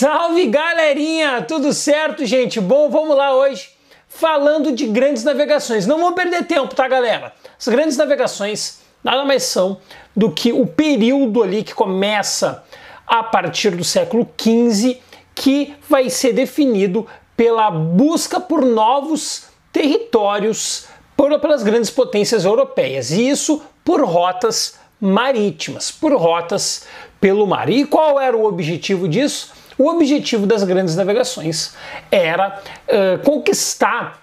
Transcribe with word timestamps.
Salve 0.00 0.46
galerinha, 0.46 1.42
tudo 1.42 1.72
certo, 1.72 2.24
gente? 2.24 2.60
Bom, 2.60 2.88
vamos 2.88 3.16
lá 3.16 3.34
hoje 3.34 3.70
falando 4.06 4.70
de 4.70 4.86
grandes 4.86 5.24
navegações. 5.24 5.88
Não 5.88 5.98
vamos 5.98 6.14
perder 6.14 6.46
tempo, 6.46 6.72
tá, 6.72 6.86
galera? 6.86 7.34
As 7.58 7.66
grandes 7.66 7.96
navegações 7.96 8.78
nada 9.02 9.24
mais 9.24 9.42
são 9.42 9.80
do 10.14 10.30
que 10.30 10.52
o 10.52 10.64
período 10.64 11.42
ali 11.42 11.64
que 11.64 11.74
começa 11.74 12.62
a 13.04 13.24
partir 13.24 13.72
do 13.72 13.82
século 13.82 14.24
XV, 14.40 15.00
que 15.34 15.74
vai 15.88 16.08
ser 16.08 16.32
definido 16.32 17.04
pela 17.36 17.68
busca 17.68 18.38
por 18.38 18.64
novos 18.64 19.48
territórios 19.72 20.86
pelas 21.16 21.64
grandes 21.64 21.90
potências 21.90 22.44
europeias. 22.44 23.10
E 23.10 23.28
isso 23.28 23.60
por 23.84 24.04
rotas 24.04 24.78
marítimas, 25.00 25.90
por 25.90 26.14
rotas 26.14 26.86
pelo 27.20 27.48
mar. 27.48 27.68
E 27.68 27.84
qual 27.84 28.20
era 28.20 28.36
o 28.36 28.44
objetivo 28.44 29.08
disso? 29.08 29.57
O 29.78 29.88
objetivo 29.88 30.46
das 30.46 30.64
grandes 30.64 30.96
navegações 30.96 31.74
era 32.10 32.60
uh, 32.88 33.22
conquistar 33.24 34.20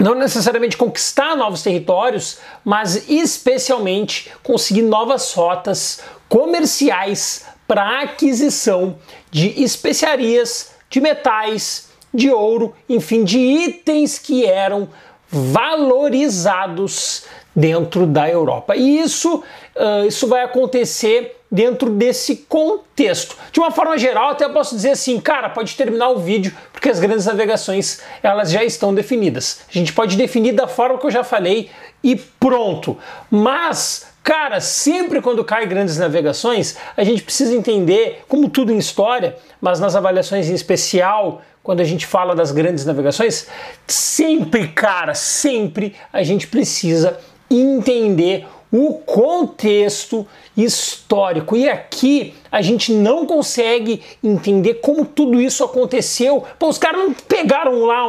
não 0.00 0.14
necessariamente 0.14 0.76
conquistar 0.76 1.36
novos 1.36 1.62
territórios, 1.62 2.38
mas 2.64 3.08
especialmente 3.08 4.30
conseguir 4.42 4.82
novas 4.82 5.32
rotas 5.32 6.00
comerciais 6.28 7.46
para 7.66 8.02
aquisição 8.02 8.98
de 9.30 9.62
especiarias, 9.62 10.72
de 10.90 11.00
metais, 11.00 11.88
de 12.12 12.30
ouro, 12.30 12.74
enfim, 12.88 13.24
de 13.24 13.38
itens 13.38 14.18
que 14.18 14.44
eram 14.44 14.88
valorizados 15.30 17.24
dentro 17.54 18.06
da 18.06 18.28
Europa. 18.28 18.76
E 18.76 19.00
isso, 19.00 19.42
uh, 19.76 20.06
isso 20.06 20.26
vai 20.26 20.42
acontecer 20.42 21.36
dentro 21.50 21.90
desse 21.90 22.36
contexto. 22.48 23.36
De 23.52 23.60
uma 23.60 23.70
forma 23.70 23.96
geral, 23.96 24.30
até 24.30 24.48
posso 24.48 24.74
dizer 24.74 24.90
assim, 24.90 25.20
cara, 25.20 25.48
pode 25.48 25.76
terminar 25.76 26.10
o 26.10 26.18
vídeo 26.18 26.52
porque 26.72 26.88
as 26.88 26.98
grandes 26.98 27.26
navegações 27.26 28.00
elas 28.22 28.50
já 28.50 28.64
estão 28.64 28.92
definidas. 28.92 29.60
A 29.68 29.72
gente 29.72 29.92
pode 29.92 30.16
definir 30.16 30.52
da 30.52 30.66
forma 30.66 30.98
que 30.98 31.06
eu 31.06 31.10
já 31.10 31.22
falei 31.22 31.70
e 32.02 32.16
pronto. 32.16 32.98
Mas 33.30 34.12
Cara, 34.24 34.58
sempre 34.58 35.20
quando 35.20 35.44
cai 35.44 35.66
grandes 35.66 35.98
navegações, 35.98 36.78
a 36.96 37.04
gente 37.04 37.22
precisa 37.22 37.54
entender, 37.54 38.24
como 38.26 38.48
tudo 38.48 38.72
em 38.72 38.78
história, 38.78 39.36
mas 39.60 39.78
nas 39.78 39.94
avaliações 39.94 40.48
em 40.48 40.54
especial, 40.54 41.42
quando 41.62 41.80
a 41.80 41.84
gente 41.84 42.06
fala 42.06 42.34
das 42.34 42.50
grandes 42.50 42.86
navegações, 42.86 43.46
sempre, 43.86 44.68
cara, 44.68 45.12
sempre 45.12 45.94
a 46.10 46.22
gente 46.22 46.46
precisa 46.46 47.18
entender 47.50 48.46
o 48.76 48.94
contexto 48.94 50.26
histórico. 50.56 51.56
E 51.56 51.70
aqui 51.70 52.34
a 52.50 52.60
gente 52.60 52.92
não 52.92 53.24
consegue 53.24 54.02
entender 54.20 54.74
como 54.74 55.04
tudo 55.04 55.40
isso 55.40 55.62
aconteceu. 55.62 56.42
Pô, 56.58 56.68
os 56.68 56.78
caras 56.78 57.02
não 57.02 57.14
pegaram 57.14 57.84
lá 57.84 58.02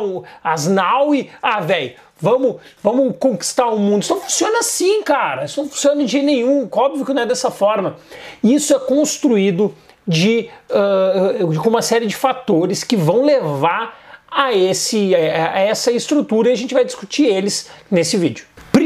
as 0.43 0.65
nau 0.65 1.13
e. 1.13 1.29
Ah, 1.39 1.59
velho, 1.59 1.93
vamos, 2.19 2.55
vamos 2.81 3.13
conquistar 3.19 3.67
o 3.67 3.77
mundo. 3.77 4.01
Isso 4.01 4.15
não 4.15 4.21
funciona 4.21 4.57
assim, 4.57 5.03
cara. 5.03 5.45
Isso 5.45 5.61
não 5.61 5.69
funciona 5.69 6.03
de 6.03 6.11
jeito 6.11 6.25
nenhum. 6.25 6.67
Óbvio 6.71 7.05
que 7.05 7.13
não 7.13 7.21
é 7.21 7.25
dessa 7.27 7.51
forma. 7.51 7.97
Isso 8.43 8.73
é 8.73 8.79
construído 8.79 9.71
de, 10.07 10.49
uh, 10.71 11.47
de 11.47 11.59
uma 11.59 11.83
série 11.83 12.07
de 12.07 12.15
fatores 12.15 12.83
que 12.83 12.95
vão 12.95 13.23
levar 13.23 13.99
a, 14.31 14.51
esse, 14.51 15.13
a 15.13 15.59
essa 15.59 15.91
estrutura 15.91 16.49
e 16.49 16.53
a 16.53 16.57
gente 16.57 16.73
vai 16.73 16.83
discutir 16.83 17.25
eles 17.25 17.69
nesse 17.91 18.17
vídeo. 18.17 18.45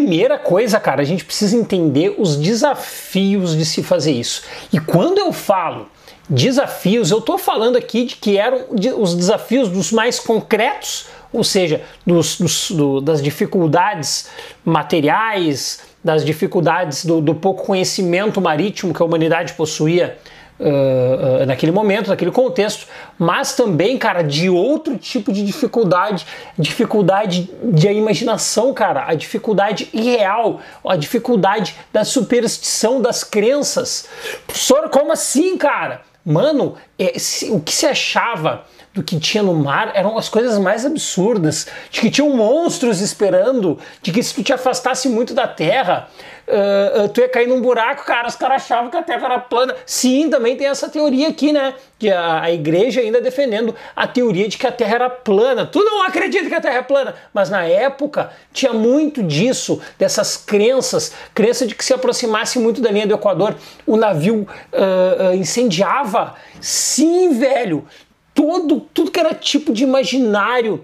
Primeira 0.10 0.40
coisa, 0.40 0.80
cara, 0.80 1.04
a 1.04 1.06
gente 1.06 1.24
precisa 1.24 1.56
entender 1.56 2.16
os 2.18 2.36
desafios 2.36 3.56
de 3.56 3.64
se 3.64 3.84
fazer 3.84 4.12
isso. 4.12 4.42
E 4.74 4.80
quando 4.80 5.20
eu 5.20 5.32
falo 5.32 5.88
desafios, 6.28 7.12
eu 7.12 7.20
estou 7.20 7.38
falando 7.38 7.76
aqui 7.76 8.06
de 8.06 8.16
que 8.16 8.36
eram 8.36 8.66
os 8.98 9.14
desafios 9.14 9.70
dos 9.70 9.92
mais 9.92 10.20
concretos, 10.20 11.06
ou 11.32 11.44
seja, 11.44 11.84
dos, 12.08 12.40
dos, 12.40 12.72
do, 12.72 13.00
das 13.00 13.22
dificuldades 13.22 14.28
materiais, 14.66 15.82
das 16.04 16.26
dificuldades 16.26 17.06
do, 17.06 17.22
do 17.22 17.36
pouco 17.36 17.64
conhecimento 17.64 18.42
marítimo 18.42 18.96
que 18.96 19.04
a 19.04 19.06
humanidade 19.06 19.54
possuía 19.54 20.18
uh, 20.60 21.46
naquele 21.46 21.72
momento, 21.72 22.10
naquele 22.10 22.32
contexto, 22.32 22.86
mas 23.18 23.56
também, 23.56 23.98
cara, 23.98 24.22
de 24.22 24.50
outro 24.50 24.98
tipo 24.98 25.32
de 25.32 25.46
dificuldade, 25.46 26.26
dificuldade 26.58 27.50
de 27.64 27.88
imaginação, 27.90 28.74
cara, 28.74 29.06
a 29.08 29.14
dificuldade 29.14 29.90
irreal, 29.94 30.60
a 30.86 30.96
dificuldade 30.96 31.76
da 31.92 32.04
superstição 32.04 33.02
das 33.02 33.24
crenças. 33.24 34.08
Professor, 34.46 34.90
como 34.90 35.12
assim, 35.12 35.58
cara? 35.58 36.02
Mano, 36.26 36.76
é, 36.98 37.18
se, 37.18 37.50
o 37.50 37.60
que 37.60 37.72
se 37.72 37.86
achava 37.86 38.66
do 38.94 39.04
que 39.04 39.20
tinha 39.20 39.44
no 39.44 39.54
mar 39.54 39.92
eram 39.94 40.18
as 40.18 40.28
coisas 40.28 40.58
mais 40.58 40.86
absurdas, 40.86 41.68
de 41.90 42.02
que 42.02 42.12
tinham 42.12 42.36
monstros 42.36 43.02
esperando, 43.02 43.80
de 44.02 44.12
que 44.12 44.22
se 44.22 44.34
tu 44.34 44.44
te 44.44 44.52
afastasse 44.52 45.08
muito 45.08 45.34
da 45.34 45.48
Terra, 45.48 46.10
uh, 46.50 47.06
uh, 47.06 47.10
tu 47.10 47.22
ia 47.22 47.30
cair 47.30 47.48
num 47.48 47.62
buraco, 47.62 48.04
cara, 48.06 48.28
os 48.28 48.36
caras 48.36 48.64
achavam 48.64 48.90
que 48.90 48.98
a 48.98 49.04
Terra 49.04 49.26
era 49.26 49.40
plana. 49.40 49.76
Sim, 49.86 50.30
também 50.30 50.56
tem 50.58 50.68
essa 50.68 50.90
teoria 50.90 51.30
aqui, 51.30 51.52
né? 51.52 51.74
De 51.98 52.12
a, 52.12 52.42
a 52.42 52.52
igreja 52.52 53.02
ainda 53.02 53.22
defendendo 53.22 53.76
a 53.96 54.08
teoria 54.08 54.48
de 54.48 54.58
que 54.58 54.66
a 54.66 54.72
Terra 54.72 54.96
era 54.96 55.10
plana. 55.10 55.66
Tu 55.66 55.84
não 55.84 56.04
acredita 56.04 56.48
que 56.48 56.56
a 56.56 56.62
Terra 56.62 56.78
é 56.78 56.82
plana, 56.82 57.16
mas 57.34 57.50
na 57.50 57.64
época 57.64 58.32
tinha 58.52 58.74
muito 58.74 59.22
disso, 59.22 59.82
dessas 59.98 60.38
crenças, 60.38 61.14
crença 61.34 61.66
de 61.66 61.76
que 61.76 61.86
se 61.86 61.94
aproximasse 61.94 62.60
muito 62.60 62.82
da 62.82 62.92
linha 62.92 63.08
do 63.08 63.14
Equador, 63.14 63.56
o 63.86 63.96
navio 63.96 64.48
uh, 64.74 65.36
incendiava. 65.36 66.36
Sim, 66.60 67.38
velho, 67.38 67.88
todo, 68.34 68.82
tudo 68.94 69.12
que 69.12 69.20
era 69.20 69.34
tipo 69.34 69.72
de 69.74 69.84
imaginário 69.84 70.84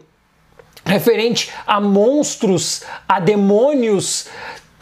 referente 0.86 1.52
a 1.66 1.82
monstros, 1.82 2.84
a 3.08 3.20
demônios, 3.20 4.28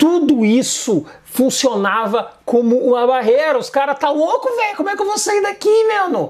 tudo 0.03 0.43
isso 0.43 1.05
funcionava 1.23 2.33
como 2.43 2.77
uma 2.77 3.07
barreira. 3.07 3.57
Os 3.57 3.69
caras 3.69 3.97
tá 3.97 4.09
louco, 4.09 4.53
velho. 4.53 4.75
Como 4.75 4.89
é 4.89 4.97
que 4.97 5.01
eu 5.01 5.05
vou 5.05 5.17
sair 5.17 5.41
daqui, 5.41 5.87
mano? 5.87 6.29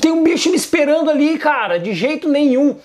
Tem 0.00 0.10
um 0.10 0.22
bicho 0.22 0.48
me 0.48 0.56
esperando 0.56 1.10
ali, 1.10 1.36
cara. 1.36 1.78
De 1.78 1.92
jeito 1.92 2.30
nenhum. 2.30 2.76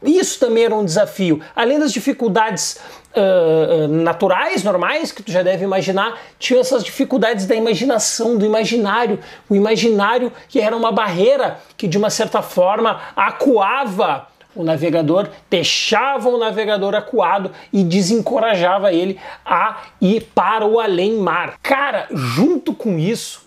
Isso 0.00 0.38
também 0.38 0.66
era 0.66 0.76
um 0.76 0.84
desafio. 0.84 1.42
Além 1.56 1.76
das 1.76 1.92
dificuldades 1.92 2.78
uh, 3.16 3.88
naturais, 3.88 4.62
normais, 4.62 5.10
que 5.10 5.24
tu 5.24 5.32
já 5.32 5.42
deve 5.42 5.64
imaginar, 5.64 6.16
tinha 6.38 6.60
essas 6.60 6.84
dificuldades 6.84 7.44
da 7.44 7.56
imaginação, 7.56 8.38
do 8.38 8.46
imaginário. 8.46 9.18
O 9.50 9.56
imaginário 9.56 10.32
que 10.48 10.60
era 10.60 10.76
uma 10.76 10.92
barreira 10.92 11.58
que, 11.76 11.88
de 11.88 11.98
uma 11.98 12.10
certa 12.10 12.42
forma, 12.42 13.00
acuava 13.16 14.28
o 14.54 14.64
navegador, 14.64 15.28
deixava 15.48 16.28
o 16.28 16.38
navegador 16.38 16.94
acuado 16.94 17.52
e 17.72 17.84
desencorajava 17.84 18.92
ele 18.92 19.18
a 19.44 19.82
ir 20.00 20.22
para 20.34 20.66
o 20.66 20.80
além-mar. 20.80 21.58
Cara, 21.62 22.08
junto 22.10 22.74
com 22.74 22.98
isso, 22.98 23.46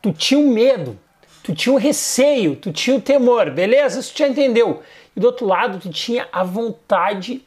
tu 0.00 0.12
tinha 0.12 0.38
um 0.38 0.52
medo, 0.52 0.98
tu 1.42 1.54
tinha 1.54 1.72
um 1.72 1.78
receio, 1.78 2.56
tu 2.56 2.72
tinha 2.72 2.94
o 2.94 2.98
um 2.98 3.00
temor, 3.02 3.50
beleza? 3.50 4.00
Isso 4.00 4.12
já 4.16 4.28
entendeu. 4.28 4.82
E 5.16 5.20
do 5.20 5.26
outro 5.26 5.46
lado, 5.46 5.78
tu 5.78 5.90
tinha 5.90 6.28
a 6.32 6.42
vontade 6.42 7.42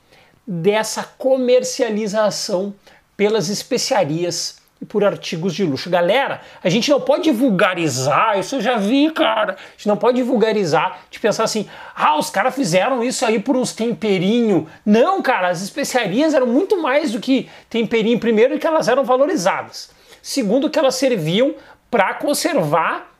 dessa 0.47 1.03
comercialização 1.03 2.73
pelas 3.17 3.49
especiarias 3.49 4.64
e 4.81 4.85
por 4.85 5.03
artigos 5.03 5.53
de 5.53 5.63
luxo. 5.63 5.89
Galera, 5.89 6.41
a 6.63 6.69
gente 6.69 6.89
não 6.89 6.99
pode 6.99 7.31
vulgarizar, 7.31 8.37
isso 8.37 8.55
eu 8.55 8.61
já 8.61 8.77
vi, 8.77 9.09
cara. 9.11 9.53
A 9.53 9.71
gente 9.77 9.87
não 9.87 9.97
pode 9.97 10.21
vulgarizar 10.21 10.99
de 11.09 11.19
pensar 11.19 11.45
assim, 11.45 11.67
ah, 11.95 12.17
os 12.17 12.29
caras 12.29 12.53
fizeram 12.53 13.03
isso 13.03 13.25
aí 13.25 13.39
por 13.39 13.55
uns 13.55 13.73
temperinho. 13.73 14.67
Não, 14.85 15.21
cara, 15.21 15.49
as 15.49 15.61
especiarias 15.61 16.33
eram 16.33 16.47
muito 16.47 16.81
mais 16.81 17.11
do 17.11 17.19
que 17.19 17.49
temperinho. 17.69 18.19
Primeiro, 18.19 18.59
que 18.59 18.67
elas 18.67 18.87
eram 18.87 19.03
valorizadas. 19.03 19.89
Segundo, 20.21 20.69
que 20.69 20.79
elas 20.79 20.95
serviam 20.95 21.55
para 21.89 22.13
conservar 22.15 23.14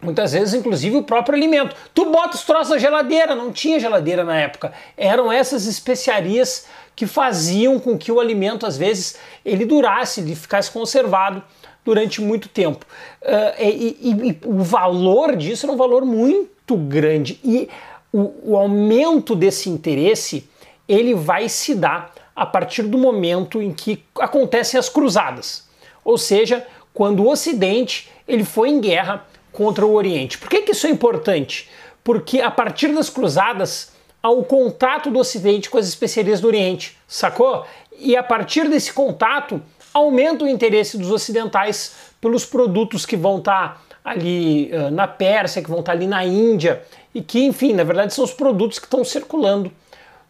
Muitas 0.00 0.32
vezes, 0.32 0.54
inclusive, 0.54 0.96
o 0.96 1.02
próprio 1.02 1.36
alimento. 1.36 1.74
Tu 1.92 2.04
bota 2.04 2.36
os 2.36 2.44
troços 2.44 2.70
na 2.70 2.78
geladeira, 2.78 3.34
não 3.34 3.50
tinha 3.50 3.80
geladeira 3.80 4.22
na 4.22 4.36
época. 4.36 4.72
Eram 4.96 5.30
essas 5.30 5.66
especiarias 5.66 6.66
que 6.94 7.04
faziam 7.04 7.80
com 7.80 7.98
que 7.98 8.12
o 8.12 8.20
alimento, 8.20 8.64
às 8.64 8.76
vezes, 8.76 9.16
ele 9.44 9.64
durasse, 9.64 10.20
ele 10.20 10.36
ficasse 10.36 10.70
conservado 10.70 11.42
durante 11.84 12.20
muito 12.20 12.48
tempo. 12.48 12.86
Uh, 13.22 13.60
e, 13.62 13.96
e, 14.00 14.30
e, 14.30 14.38
o 14.44 14.62
valor 14.62 15.34
disso 15.34 15.66
era 15.66 15.72
um 15.72 15.76
valor 15.76 16.04
muito 16.04 16.76
grande. 16.76 17.40
E 17.42 17.68
o, 18.12 18.52
o 18.52 18.56
aumento 18.56 19.34
desse 19.34 19.68
interesse, 19.68 20.48
ele 20.88 21.12
vai 21.12 21.48
se 21.48 21.74
dar 21.74 22.12
a 22.36 22.46
partir 22.46 22.82
do 22.82 22.96
momento 22.96 23.60
em 23.60 23.72
que 23.72 24.04
acontecem 24.20 24.78
as 24.78 24.88
cruzadas. 24.88 25.66
Ou 26.04 26.16
seja, 26.16 26.64
quando 26.94 27.24
o 27.24 27.28
Ocidente 27.28 28.08
ele 28.28 28.44
foi 28.44 28.68
em 28.68 28.80
guerra 28.80 29.26
contra 29.52 29.84
o 29.86 29.94
Oriente. 29.94 30.38
Por 30.38 30.48
que, 30.48 30.62
que 30.62 30.72
isso 30.72 30.86
é 30.86 30.90
importante? 30.90 31.68
Porque 32.04 32.40
a 32.40 32.50
partir 32.50 32.88
das 32.94 33.10
cruzadas 33.10 33.92
há 34.22 34.30
o 34.30 34.44
contato 34.44 35.10
do 35.10 35.18
Ocidente 35.18 35.70
com 35.70 35.78
as 35.78 35.88
especiarias 35.88 36.40
do 36.40 36.46
Oriente, 36.46 36.96
sacou? 37.06 37.66
E 37.98 38.16
a 38.16 38.22
partir 38.22 38.68
desse 38.68 38.92
contato 38.92 39.60
aumenta 39.92 40.44
o 40.44 40.48
interesse 40.48 40.96
dos 40.96 41.10
ocidentais 41.10 41.96
pelos 42.20 42.44
produtos 42.44 43.04
que 43.04 43.16
vão 43.16 43.38
estar 43.38 43.84
tá 44.02 44.10
ali 44.10 44.70
uh, 44.72 44.90
na 44.90 45.06
Pérsia, 45.06 45.62
que 45.62 45.70
vão 45.70 45.80
estar 45.80 45.92
ali 45.92 46.06
na 46.06 46.24
Índia 46.24 46.82
e 47.14 47.22
que, 47.22 47.44
enfim, 47.44 47.72
na 47.72 47.84
verdade 47.84 48.14
são 48.14 48.24
os 48.24 48.32
produtos 48.32 48.78
que 48.78 48.86
estão 48.86 49.04
circulando 49.04 49.72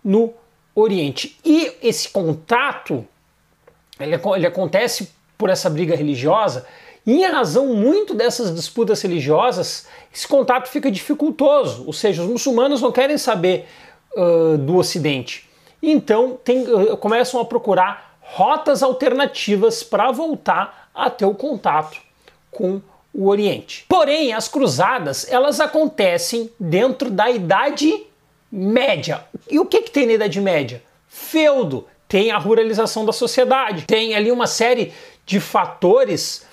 no 0.03 0.33
Oriente. 0.75 1.39
E 1.45 1.73
esse 1.83 2.09
contato, 2.09 3.05
ele, 3.99 4.15
ele 4.37 4.47
acontece 4.47 5.11
por 5.37 5.51
essa 5.51 5.69
briga 5.69 5.95
religiosa 5.95 6.67
em 7.15 7.25
razão 7.25 7.67
muito 7.75 8.13
dessas 8.13 8.55
disputas 8.55 9.01
religiosas, 9.01 9.87
esse 10.13 10.29
contato 10.29 10.69
fica 10.69 10.91
dificultoso, 10.91 11.85
ou 11.87 11.93
seja, 11.93 12.23
os 12.23 12.29
muçulmanos 12.29 12.83
não 12.83 12.93
querem 12.93 13.17
saber 13.17 13.67
uh, 14.17 14.59
do 14.59 14.77
Ocidente. 14.77 15.49
Então 15.83 16.39
tem, 16.45 16.63
uh, 16.63 16.97
começam 16.97 17.41
a 17.41 17.45
procurar 17.45 18.19
rotas 18.21 18.83
alternativas 18.83 19.83
para 19.83 20.11
voltar 20.11 20.91
a 20.95 21.09
ter 21.09 21.25
o 21.25 21.35
contato 21.35 21.99
com 22.51 22.81
o 23.15 23.29
Oriente. 23.29 23.87
Porém, 23.89 24.33
as 24.33 24.49
cruzadas 24.49 25.27
elas 25.31 25.61
acontecem 25.61 26.51
dentro 26.61 27.11
da 27.11 27.31
Idade 27.31 28.05
Média. 28.51 29.25
E 29.51 29.59
o 29.59 29.65
que, 29.65 29.83
que 29.83 29.91
tem 29.91 30.07
na 30.07 30.13
Idade 30.13 30.41
Média? 30.41 30.83
Feudo, 31.09 31.87
tem 32.07 32.31
a 32.31 32.39
ruralização 32.39 33.05
da 33.05 33.13
sociedade, 33.13 33.87
tem 33.87 34.15
ali 34.15 34.31
uma 34.31 34.47
série 34.47 34.93
de 35.25 35.41
fatores 35.41 36.47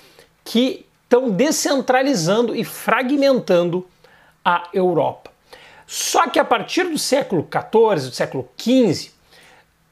que 0.46 0.86
estão 1.04 1.28
descentralizando 1.28 2.54
e 2.54 2.64
fragmentando 2.64 3.86
a 4.44 4.68
Europa. 4.72 5.30
Só 5.86 6.28
que 6.28 6.38
a 6.38 6.44
partir 6.44 6.84
do 6.84 6.98
século 6.98 7.46
XIV, 7.50 8.08
do 8.08 8.14
século 8.14 8.48
XV, 8.58 9.10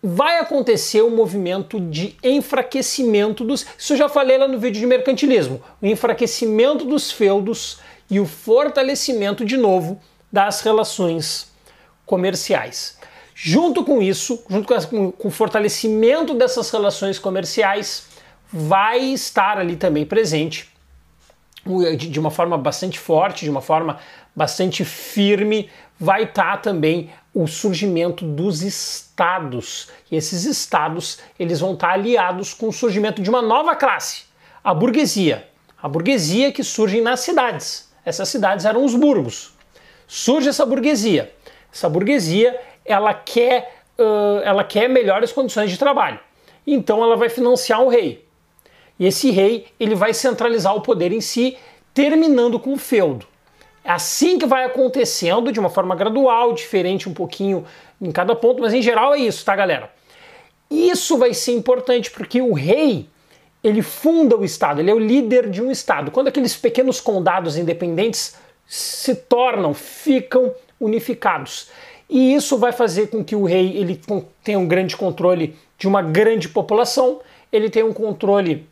vai 0.03 0.39
acontecer 0.39 1.03
um 1.03 1.11
movimento 1.11 1.81
de 1.81 2.17
enfraquecimento 2.23 3.45
dos. 3.45 3.67
Isso 3.79 3.93
eu 3.93 3.97
já 3.97 4.09
falei 4.09 4.39
lá 4.39 4.49
no 4.49 4.59
vídeo 4.59 4.81
de 4.81 4.87
mercantilismo. 4.87 5.62
O 5.83 5.87
enfraquecimento 5.87 6.85
dos 6.85 7.11
feudos 7.11 7.79
e 8.11 8.21
o 8.21 8.27
fortalecimento 8.27 9.45
de 9.45 9.56
novo 9.56 10.01
das 10.31 10.61
relações 10.61 11.53
comerciais. 12.06 12.99
Junto 13.35 13.85
com 13.85 14.01
isso, 14.03 14.45
junto 14.49 14.69
com, 14.69 15.11
com 15.11 15.29
o 15.29 15.31
fortalecimento 15.31 16.35
dessas 16.35 16.71
relações 16.71 17.19
comerciais, 17.19 18.14
vai 18.56 19.01
estar 19.01 19.59
ali 19.59 19.75
também 19.75 20.06
presente 20.06 20.73
de 21.97 22.21
uma 22.21 22.31
forma 22.31 22.56
bastante 22.56 23.01
forte, 23.01 23.45
de 23.45 23.51
uma 23.51 23.61
forma 23.61 23.99
bastante 24.37 24.85
firme, 24.85 25.69
vai 25.99 26.25
estar 26.25 26.59
também 26.59 27.11
o 27.33 27.47
surgimento 27.47 28.25
dos 28.25 28.62
estados. 28.62 29.89
E 30.11 30.15
esses 30.15 30.45
estados, 30.45 31.19
eles 31.39 31.59
vão 31.59 31.73
estar 31.75 31.91
aliados 31.91 32.55
com 32.55 32.69
o 32.69 32.73
surgimento 32.73 33.23
de 33.23 33.31
uma 33.31 33.43
nova 33.43 33.75
classe, 33.75 34.25
a 34.62 34.73
burguesia. 34.73 35.49
A 35.83 35.89
burguesia 35.89 36.53
que 36.53 36.62
surge 36.62 37.01
nas 37.01 37.21
cidades. 37.21 37.93
Essas 38.05 38.29
cidades 38.29 38.65
eram 38.65 38.85
os 38.85 38.95
burgos. 38.95 39.53
Surge 40.06 40.49
essa 40.49 40.65
burguesia. 40.65 41.33
Essa 41.73 41.89
burguesia, 41.89 42.59
ela 42.85 43.12
quer, 43.12 43.83
uh, 43.99 44.41
ela 44.45 44.65
quer 44.65 44.89
melhores 44.89 45.33
condições 45.33 45.71
de 45.71 45.79
trabalho. 45.79 46.21
Então 46.67 47.03
ela 47.03 47.17
vai 47.17 47.29
financiar 47.29 47.83
o 47.83 47.89
rei. 47.89 48.24
E 48.99 49.06
esse 49.06 49.31
rei, 49.31 49.67
ele 49.79 49.94
vai 49.94 50.14
centralizar 50.14 50.75
o 50.75 50.81
poder 50.81 51.12
em 51.12 51.20
si, 51.20 51.56
terminando 51.93 52.58
com 52.58 52.75
o 52.75 52.79
feudo. 52.79 53.26
É 53.85 53.91
assim 53.91 54.38
que 54.38 54.46
vai 54.46 54.64
acontecendo, 54.64 55.52
de 55.52 55.61
uma 55.61 55.69
forma 55.69 55.94
gradual, 55.94 56.52
diferente 56.52 57.08
um 57.08 57.14
pouquinho 57.14 57.64
em 58.00 58.11
cada 58.11 58.35
ponto, 58.35 58.62
mas 58.62 58.73
em 58.73 58.81
geral 58.81 59.14
é 59.14 59.19
isso, 59.19 59.44
tá, 59.44 59.55
galera? 59.55 59.91
Isso 60.70 61.19
vai 61.19 61.35
ser 61.35 61.52
importante 61.52 62.11
porque 62.11 62.41
o 62.41 62.55
rei, 62.55 63.06
ele 63.62 63.82
funda 63.82 64.37
o 64.37 64.44
Estado, 64.44 64.81
ele 64.81 64.91
é 64.91 64.94
o 64.94 64.99
líder 64.99 65.50
de 65.50 65.61
um 65.62 65.70
Estado. 65.70 66.11
Quando 66.11 66.29
aqueles 66.29 66.56
pequenos 66.56 67.00
condados 67.00 67.56
independentes 67.56 68.37
se 68.67 69.14
tornam, 69.14 69.75
ficam 69.75 70.55
unificados. 70.81 71.69
E 72.08 72.35
isso 72.35 72.56
vai 72.56 72.73
fazer 72.73 73.08
com 73.08 73.25
que 73.25 73.37
o 73.37 73.44
rei 73.44 73.76
ele 73.76 74.00
tenha 74.43 74.58
um 74.58 74.67
grande 74.67 74.96
controle 74.96 75.56
de 75.79 75.87
uma 75.87 76.02
grande 76.02 76.49
população, 76.49 77.20
ele 77.52 77.69
tenha 77.69 77.87
um 77.87 77.93
controle 77.93 78.67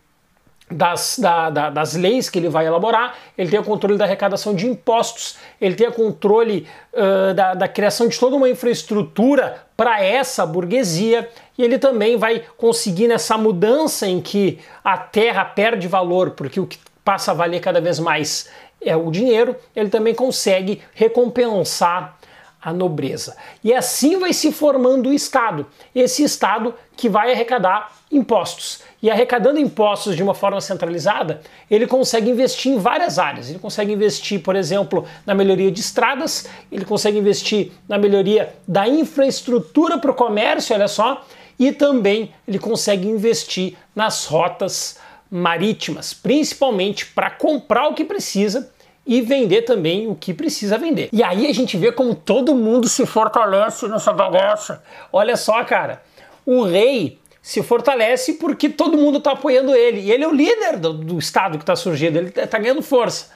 das, 0.73 1.19
da, 1.19 1.51
da, 1.51 1.71
das 1.71 1.95
leis 1.95 2.29
que 2.29 2.39
ele 2.39 2.49
vai 2.49 2.67
elaborar, 2.67 3.15
ele 3.37 3.51
tem 3.51 3.61
o 3.61 3.65
controle 3.65 3.99
da 3.99 4.05
arrecadação 4.05 4.55
de 4.55 4.67
impostos, 4.67 5.37
ele 5.61 5.75
tem 5.75 5.89
o 5.89 5.93
controle 5.93 6.67
uh, 6.93 7.35
da, 7.35 7.55
da 7.55 7.69
criação 7.69 8.09
de 8.09 8.19
toda 8.19 8.37
uma 8.37 8.49
infraestrutura 8.49 9.63
para 9.77 10.03
essa 10.03 10.45
burguesia 10.47 11.29
e 11.57 11.63
ele 11.63 11.79
também 11.79 12.17
vai 12.17 12.43
conseguir 12.57 13.09
nessa 13.09 13.37
mudança 13.37 14.07
em 14.07 14.21
que 14.21 14.59
a 14.83 14.97
terra 14.97 15.45
perde 15.45 15.87
valor, 15.89 16.31
porque 16.31 16.61
o 16.61 16.67
que 16.67 16.79
passa 17.05 17.33
a 17.33 17.35
valer 17.35 17.61
cada 17.61 17.81
vez 17.81 17.99
mais 17.99 18.49
é 18.81 18.97
o 18.97 19.11
dinheiro, 19.11 19.55
ele 19.75 19.89
também 19.89 20.15
consegue 20.15 20.83
recompensar 20.95 22.17
a 22.63 22.73
nobreza. 22.73 23.37
E 23.65 23.75
assim 23.75 24.19
vai 24.19 24.33
se 24.33 24.53
formando 24.53 25.09
o 25.09 25.13
Estado, 25.13 25.67
esse 25.93 26.23
Estado 26.23 26.73
que 26.97 27.09
vai 27.09 27.33
arrecadar 27.33 27.93
impostos. 28.11 28.83
E 29.03 29.11
arrecadando 29.11 29.59
impostos 29.59 30.15
de 30.15 30.23
uma 30.23 30.35
forma 30.35 30.61
centralizada, 30.61 31.41
ele 31.69 31.89
consegue 31.89 32.31
investir 32.31 32.73
em 32.73 32.79
várias 32.79 33.19
áreas. 33.19 33.51
Ele 33.51 33.59
consegue 33.59 33.93
investir, 33.93 34.41
por 34.41 34.55
exemplo, 34.55 35.05
na 35.27 35.35
melhoria 35.35 35.73
de 35.73 35.81
estradas, 35.81 36.49
ele 36.71 36.85
consegue 36.85 37.19
investir 37.19 37.73
na 37.89 37.99
melhoria 37.99 38.55
da 38.69 38.87
infraestrutura 38.87 39.99
para 39.99 40.13
o 40.13 40.15
comércio, 40.15 40.75
olha 40.75 40.87
só, 40.87 41.27
e 41.59 41.73
também 41.73 42.33
ele 42.47 42.61
consegue 42.61 43.09
investir 43.09 43.77
nas 43.95 44.27
rotas 44.27 44.99
marítimas, 45.29 46.15
principalmente 46.15 47.07
para 47.07 47.31
comprar 47.31 47.89
o 47.89 47.95
que 47.95 48.05
precisa 48.05 48.71
e 49.07 49.21
vender 49.21 49.63
também 49.63 50.07
o 50.07 50.15
que 50.15 50.33
precisa 50.33 50.79
vender. 50.79 51.09
E 51.13 51.23
aí 51.23 51.47
a 51.47 51.53
gente 51.53 51.77
vê 51.77 51.91
como 51.91 52.15
todo 52.15 52.55
mundo 52.55 52.89
se 52.89 53.05
fortalece 53.05 53.89
nessa 53.89 54.13
bagaça. 54.13 54.83
Olha 55.13 55.37
só, 55.37 55.63
cara, 55.65 56.03
o 56.47 56.63
rei 56.63 57.19
se 57.41 57.63
fortalece 57.63 58.35
porque 58.35 58.69
todo 58.69 58.97
mundo 58.97 59.19
está 59.19 59.33
apoiando 59.33 59.75
ele. 59.75 60.01
E 60.01 60.13
ele 60.13 60.23
é 60.23 60.29
o 60.29 60.33
líder 60.33 60.79
do, 60.79 60.93
do 60.93 61.19
Estado 61.19 61.59
que 61.59 61.65
está 61.65 61.75
surgindo, 61.75 62.17
ele 62.17 62.29
está 62.29 62.59
ganhando 62.59 62.83
força. 62.83 63.31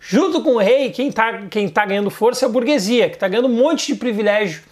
Junto 0.00 0.42
com 0.42 0.54
o 0.54 0.58
rei, 0.58 0.90
quem 0.90 1.08
está 1.08 1.46
quem 1.48 1.68
tá 1.68 1.84
ganhando 1.84 2.10
força 2.10 2.46
é 2.46 2.48
a 2.48 2.50
burguesia, 2.50 3.10
que 3.10 3.16
está 3.16 3.28
ganhando 3.28 3.48
um 3.48 3.54
monte 3.54 3.88
de 3.88 3.96
privilégio 3.96 4.62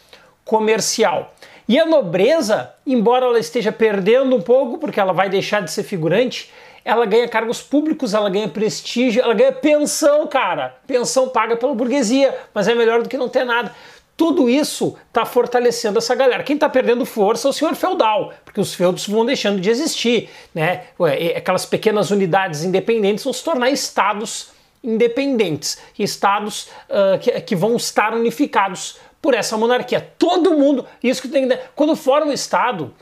comercial. 0.42 1.34
E 1.68 1.78
a 1.78 1.84
nobreza, 1.84 2.72
embora 2.86 3.26
ela 3.26 3.38
esteja 3.38 3.70
perdendo 3.70 4.34
um 4.34 4.40
pouco, 4.40 4.78
porque 4.78 4.98
ela 4.98 5.12
vai 5.12 5.28
deixar 5.28 5.60
de 5.60 5.70
ser 5.70 5.82
figurante, 5.82 6.50
ela 6.88 7.04
ganha 7.04 7.28
cargos 7.28 7.60
públicos, 7.60 8.14
ela 8.14 8.30
ganha 8.30 8.48
prestígio, 8.48 9.22
ela 9.22 9.34
ganha 9.34 9.52
pensão, 9.52 10.26
cara. 10.26 10.74
Pensão 10.86 11.28
paga 11.28 11.54
pela 11.54 11.74
burguesia, 11.74 12.34
mas 12.54 12.66
é 12.66 12.74
melhor 12.74 13.02
do 13.02 13.10
que 13.10 13.18
não 13.18 13.28
ter 13.28 13.44
nada. 13.44 13.74
Tudo 14.16 14.48
isso 14.48 14.96
está 15.06 15.26
fortalecendo 15.26 15.98
essa 15.98 16.14
galera. 16.14 16.42
Quem 16.42 16.54
está 16.54 16.66
perdendo 16.66 17.04
força 17.04 17.46
é 17.46 17.50
o 17.50 17.52
senhor 17.52 17.74
feudal, 17.74 18.32
porque 18.42 18.58
os 18.58 18.74
feudos 18.74 19.06
vão 19.06 19.26
deixando 19.26 19.60
de 19.60 19.68
existir. 19.68 20.30
Né? 20.54 20.84
Aquelas 21.36 21.66
pequenas 21.66 22.10
unidades 22.10 22.64
independentes 22.64 23.22
vão 23.22 23.34
se 23.34 23.44
tornar 23.44 23.68
estados 23.68 24.48
independentes, 24.82 25.78
estados 25.98 26.70
uh, 26.88 27.18
que, 27.20 27.38
que 27.42 27.54
vão 27.54 27.76
estar 27.76 28.14
unificados 28.14 28.96
por 29.20 29.34
essa 29.34 29.58
monarquia. 29.58 30.00
Todo 30.18 30.56
mundo, 30.56 30.86
isso 31.02 31.20
que 31.20 31.28
tem 31.28 31.46
quando 31.74 31.94
forma 31.94 32.30
o 32.30 32.32
estado, 32.32 32.94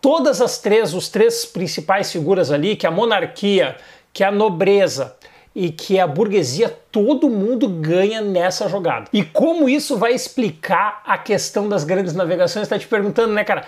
todas 0.00 0.40
as 0.40 0.58
três, 0.58 0.94
os 0.94 1.08
três 1.08 1.44
principais 1.44 2.10
figuras 2.10 2.50
ali, 2.50 2.76
que 2.76 2.86
é 2.86 2.88
a 2.88 2.92
monarquia, 2.92 3.76
que 4.12 4.22
é 4.22 4.26
a 4.26 4.32
nobreza 4.32 5.16
e 5.54 5.70
que 5.70 5.98
é 5.98 6.00
a 6.00 6.06
burguesia, 6.06 6.68
todo 6.92 7.28
mundo 7.28 7.68
ganha 7.68 8.20
nessa 8.20 8.68
jogada. 8.68 9.08
E 9.12 9.24
como 9.24 9.68
isso 9.68 9.96
vai 9.96 10.12
explicar 10.12 11.02
a 11.04 11.18
questão 11.18 11.68
das 11.68 11.84
grandes 11.84 12.14
navegações? 12.14 12.64
Está 12.64 12.78
te 12.78 12.86
perguntando, 12.86 13.32
né, 13.32 13.42
cara? 13.42 13.64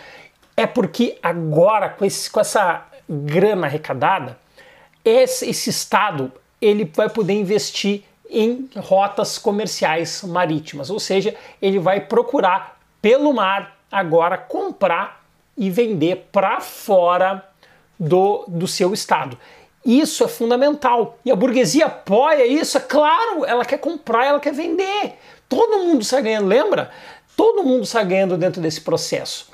É 0.57 0.67
porque 0.67 1.19
agora, 1.23 1.89
com, 1.89 2.05
esse, 2.05 2.31
com 2.31 2.39
essa 2.39 2.87
grana 3.09 3.67
arrecadada, 3.67 4.39
esse, 5.05 5.49
esse 5.49 5.71
Estado 5.71 6.31
ele 6.61 6.85
vai 6.95 7.09
poder 7.09 7.33
investir 7.33 8.05
em 8.29 8.69
rotas 8.77 9.39
comerciais 9.39 10.23
marítimas, 10.23 10.91
ou 10.91 11.01
seja, 11.01 11.35
ele 11.61 11.79
vai 11.79 12.01
procurar 12.01 12.79
pelo 13.03 13.33
mar 13.33 13.77
agora 13.91 14.39
comprar 14.39 15.20
e 15.61 15.69
vender 15.69 16.29
para 16.33 16.59
fora 16.59 17.45
do, 17.99 18.47
do 18.49 18.67
seu 18.67 18.95
estado. 18.95 19.39
Isso 19.85 20.25
é 20.25 20.29
fundamental. 20.29 21.19
E 21.23 21.31
a 21.31 21.37
burguesia 21.37 21.85
apoia 21.85 22.47
isso, 22.47 22.79
é 22.79 22.81
claro, 22.81 23.45
ela 23.45 23.65
quer 23.65 23.77
comprar, 23.77 24.25
ela 24.25 24.41
quer 24.41 24.55
vender. 24.55 25.19
Todo 25.47 25.85
mundo 25.85 26.03
sai 26.03 26.23
ganhando, 26.23 26.47
lembra? 26.47 26.91
Todo 27.37 27.63
mundo 27.63 27.85
sai 27.85 28.07
ganhando 28.07 28.39
dentro 28.39 28.63
desse 28.63 28.81
processo. 28.81 29.51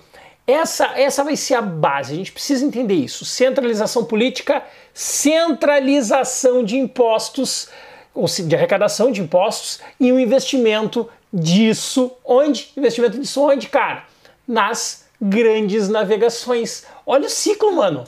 Essa, 0.47 0.93
essa 0.97 1.25
vai 1.25 1.35
ser 1.35 1.55
a 1.55 1.63
base, 1.63 2.13
a 2.13 2.17
gente 2.17 2.31
precisa 2.31 2.65
entender 2.65 2.95
isso. 2.95 3.25
Centralização 3.25 4.05
política, 4.05 4.63
centralização 4.95 6.63
de 6.63 6.77
impostos, 6.77 7.69
ou 8.15 8.27
de 8.27 8.55
arrecadação 8.55 9.11
de 9.11 9.21
impostos 9.21 9.81
e 9.99 10.13
o 10.13 10.21
investimento 10.21 11.09
disso. 11.33 12.13
Onde? 12.25 12.71
Investimento 12.77 13.19
disso 13.19 13.43
onde, 13.43 13.69
cara? 13.69 14.05
Nas 14.47 15.06
grandes 15.21 15.89
navegações. 15.89 16.85
Olha 17.07 17.27
o 17.27 17.31
ciclo, 17.31 17.73
mano. 17.73 18.05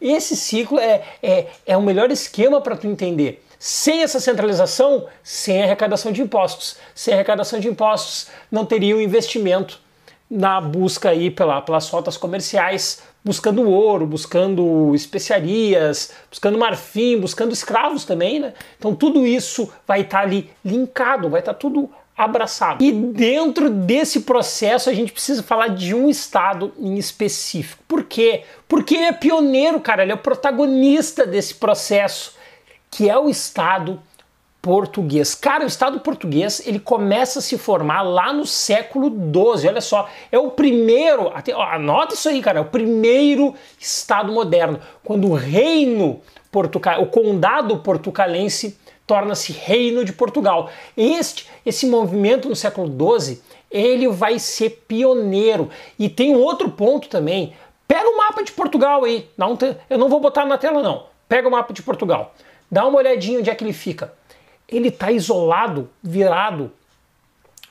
Esse 0.00 0.36
ciclo 0.36 0.78
é, 0.78 1.02
é, 1.22 1.46
é 1.66 1.76
o 1.76 1.82
melhor 1.82 2.10
esquema 2.10 2.60
para 2.60 2.76
tu 2.76 2.86
entender. 2.86 3.44
Sem 3.58 4.02
essa 4.02 4.20
centralização, 4.20 5.06
sem 5.22 5.62
arrecadação 5.62 6.12
de 6.12 6.22
impostos. 6.22 6.76
Sem 6.94 7.14
arrecadação 7.14 7.58
de 7.58 7.68
impostos, 7.68 8.28
não 8.50 8.64
teria 8.64 8.94
o 8.94 8.98
um 8.98 9.02
investimento 9.02 9.80
na 10.30 10.60
busca 10.60 11.10
aí 11.10 11.30
pela, 11.30 11.60
pelas 11.62 11.88
rotas 11.88 12.16
comerciais, 12.16 13.02
buscando 13.24 13.68
ouro, 13.68 14.06
buscando 14.06 14.94
especiarias, 14.94 16.12
buscando 16.30 16.58
marfim, 16.58 17.18
buscando 17.18 17.52
escravos 17.52 18.04
também, 18.04 18.38
né? 18.38 18.52
Então 18.78 18.94
tudo 18.94 19.26
isso 19.26 19.72
vai 19.86 20.02
estar 20.02 20.18
tá 20.18 20.24
ali 20.24 20.50
linkado, 20.64 21.30
vai 21.30 21.40
estar 21.40 21.54
tá 21.54 21.58
tudo 21.58 21.90
abraçado. 22.18 22.82
E 22.82 22.90
dentro 22.90 23.70
desse 23.70 24.22
processo 24.22 24.90
a 24.90 24.92
gente 24.92 25.12
precisa 25.12 25.40
falar 25.40 25.68
de 25.68 25.94
um 25.94 26.10
estado 26.10 26.72
em 26.76 26.96
específico. 26.98 27.80
Por 27.86 28.02
quê? 28.02 28.42
Porque 28.66 28.96
ele 28.96 29.04
é 29.04 29.12
pioneiro, 29.12 29.80
cara, 29.80 30.02
ele 30.02 30.10
é 30.10 30.14
o 30.16 30.18
protagonista 30.18 31.24
desse 31.24 31.54
processo, 31.54 32.34
que 32.90 33.08
é 33.08 33.16
o 33.16 33.28
estado 33.28 34.02
português. 34.60 35.34
Cara, 35.36 35.64
o 35.64 35.68
Estado 35.68 36.00
português 36.00 36.60
ele 36.66 36.80
começa 36.80 37.38
a 37.38 37.42
se 37.42 37.56
formar 37.56 38.02
lá 38.02 38.32
no 38.32 38.44
século 38.44 39.08
XII. 39.08 39.68
Olha 39.68 39.80
só, 39.80 40.08
é 40.32 40.38
o 40.38 40.50
primeiro, 40.50 41.28
até, 41.28 41.54
ó, 41.54 41.62
anota 41.62 42.14
isso 42.14 42.28
aí, 42.28 42.42
cara, 42.42 42.58
é 42.58 42.62
o 42.62 42.66
primeiro 42.66 43.54
Estado 43.78 44.32
moderno, 44.32 44.80
quando 45.04 45.28
o 45.30 45.34
reino 45.34 46.20
portugal, 46.50 47.00
o 47.00 47.06
condado 47.06 47.78
portucalense 47.78 48.76
torna-se 49.08 49.52
reino 49.52 50.04
de 50.04 50.12
Portugal. 50.12 50.70
Este, 50.96 51.48
esse 51.66 51.84
movimento 51.86 52.48
no 52.48 52.54
século 52.54 52.86
XII, 52.86 53.40
ele 53.68 54.06
vai 54.06 54.38
ser 54.38 54.84
pioneiro. 54.86 55.68
E 55.98 56.08
tem 56.08 56.36
um 56.36 56.38
outro 56.38 56.70
ponto 56.70 57.08
também. 57.08 57.54
Pega 57.88 58.08
o 58.08 58.16
mapa 58.16 58.44
de 58.44 58.52
Portugal 58.52 59.02
aí. 59.02 59.28
Não, 59.36 59.58
eu 59.90 59.98
não 59.98 60.08
vou 60.08 60.20
botar 60.20 60.46
na 60.46 60.56
tela 60.56 60.80
não. 60.80 61.06
Pega 61.28 61.48
o 61.48 61.50
mapa 61.50 61.72
de 61.72 61.82
Portugal. 61.82 62.32
Dá 62.70 62.86
uma 62.86 62.98
olhadinha 62.98 63.40
onde 63.40 63.50
é 63.50 63.54
que 63.56 63.64
ele 63.64 63.72
fica 63.72 64.16
ele 64.68 64.88
está 64.88 65.10
isolado, 65.10 65.88
virado 66.02 66.70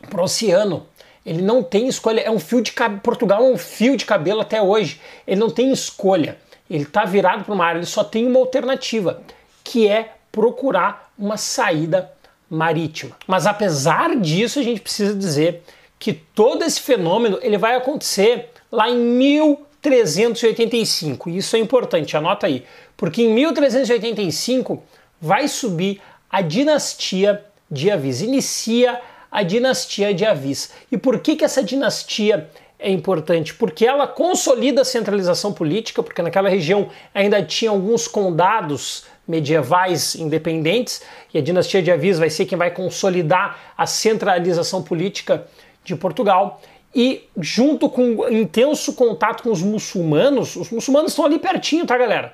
para 0.10 0.22
o 0.22 0.24
oceano. 0.24 0.88
Ele 1.26 1.42
não 1.42 1.62
tem 1.62 1.88
escolha. 1.88 2.22
É 2.22 2.32
um 2.32 2.40
fio 2.40 2.62
de 2.62 2.72
cabelo. 2.72 3.02
Portugal 3.02 3.46
é 3.46 3.50
um 3.50 3.58
fio 3.58 3.96
de 3.96 4.06
cabelo 4.06 4.42
até 4.42 4.62
hoje. 4.62 5.00
Ele 5.28 5.40
não 5.40 5.50
tem 5.50 5.72
escolha. 5.72 6.38
Ele 6.70 6.84
está 6.84 7.06
virado 7.06 7.44
para 7.44 7.54
o 7.54 7.58
mar. 7.58 7.76
Ele 7.76 7.86
só 7.86 8.04
tem 8.04 8.26
uma 8.26 8.40
alternativa, 8.40 9.22
que 9.64 9.88
é 9.88 10.16
procurar 10.32 11.12
uma 11.18 11.38
saída 11.38 12.12
marítima. 12.50 13.16
Mas 13.26 13.46
apesar 13.46 14.16
disso, 14.18 14.60
a 14.60 14.64
gente 14.64 14.82
precisa 14.82 15.14
dizer 15.14 15.64
que 16.00 16.14
todo 16.14 16.64
esse 16.64 16.80
fenômeno 16.80 17.38
ele 17.42 17.58
vai 17.58 17.76
acontecer 17.76 18.50
lá 18.72 18.90
em 18.90 18.98
1385. 18.98 21.30
E 21.30 21.38
isso 21.38 21.56
é 21.56 21.60
importante, 21.60 22.16
anota 22.16 22.48
aí, 22.48 22.64
porque 22.96 23.24
em 23.24 23.34
1385 23.34 24.84
vai 25.20 25.48
subir 25.48 26.00
a 26.30 26.42
dinastia 26.42 27.44
de 27.70 27.92
Avis. 27.92 28.22
Inicia 28.22 29.02
a 29.32 29.44
dinastia 29.44 30.14
de 30.14 30.26
Avis. 30.26 30.72
E 30.92 30.98
por 30.98 31.20
que, 31.20 31.36
que 31.36 31.46
essa 31.46 31.64
dinastia 31.64 32.50
é 32.80 32.92
importante? 32.92 33.54
Porque 33.54 33.86
ela 33.86 34.08
consolida 34.08 34.82
a 34.82 34.86
centralização 34.86 35.52
política, 35.52 36.04
porque 36.04 36.22
naquela 36.22 36.50
região 36.50 36.90
ainda 37.14 37.44
tinha 37.44 37.72
alguns 37.72 38.08
condados 38.08 39.06
medievais 39.28 40.16
independentes, 40.16 41.02
e 41.34 41.38
a 41.38 41.42
dinastia 41.42 41.82
de 41.82 41.92
Avis 41.92 42.18
vai 42.18 42.30
ser 42.30 42.46
quem 42.46 42.58
vai 42.58 42.72
consolidar 42.72 43.74
a 43.78 43.86
centralização 43.86 44.82
política 44.82 45.46
de 45.84 45.96
Portugal. 45.96 46.62
E 46.96 47.28
junto 47.40 47.90
com 47.90 48.28
intenso 48.30 48.94
contato 48.94 49.44
com 49.44 49.52
os 49.52 49.62
muçulmanos, 49.62 50.56
os 50.56 50.72
muçulmanos 50.72 51.12
estão 51.12 51.26
ali 51.26 51.38
pertinho, 51.38 51.86
tá, 51.86 51.98
galera? 51.98 52.34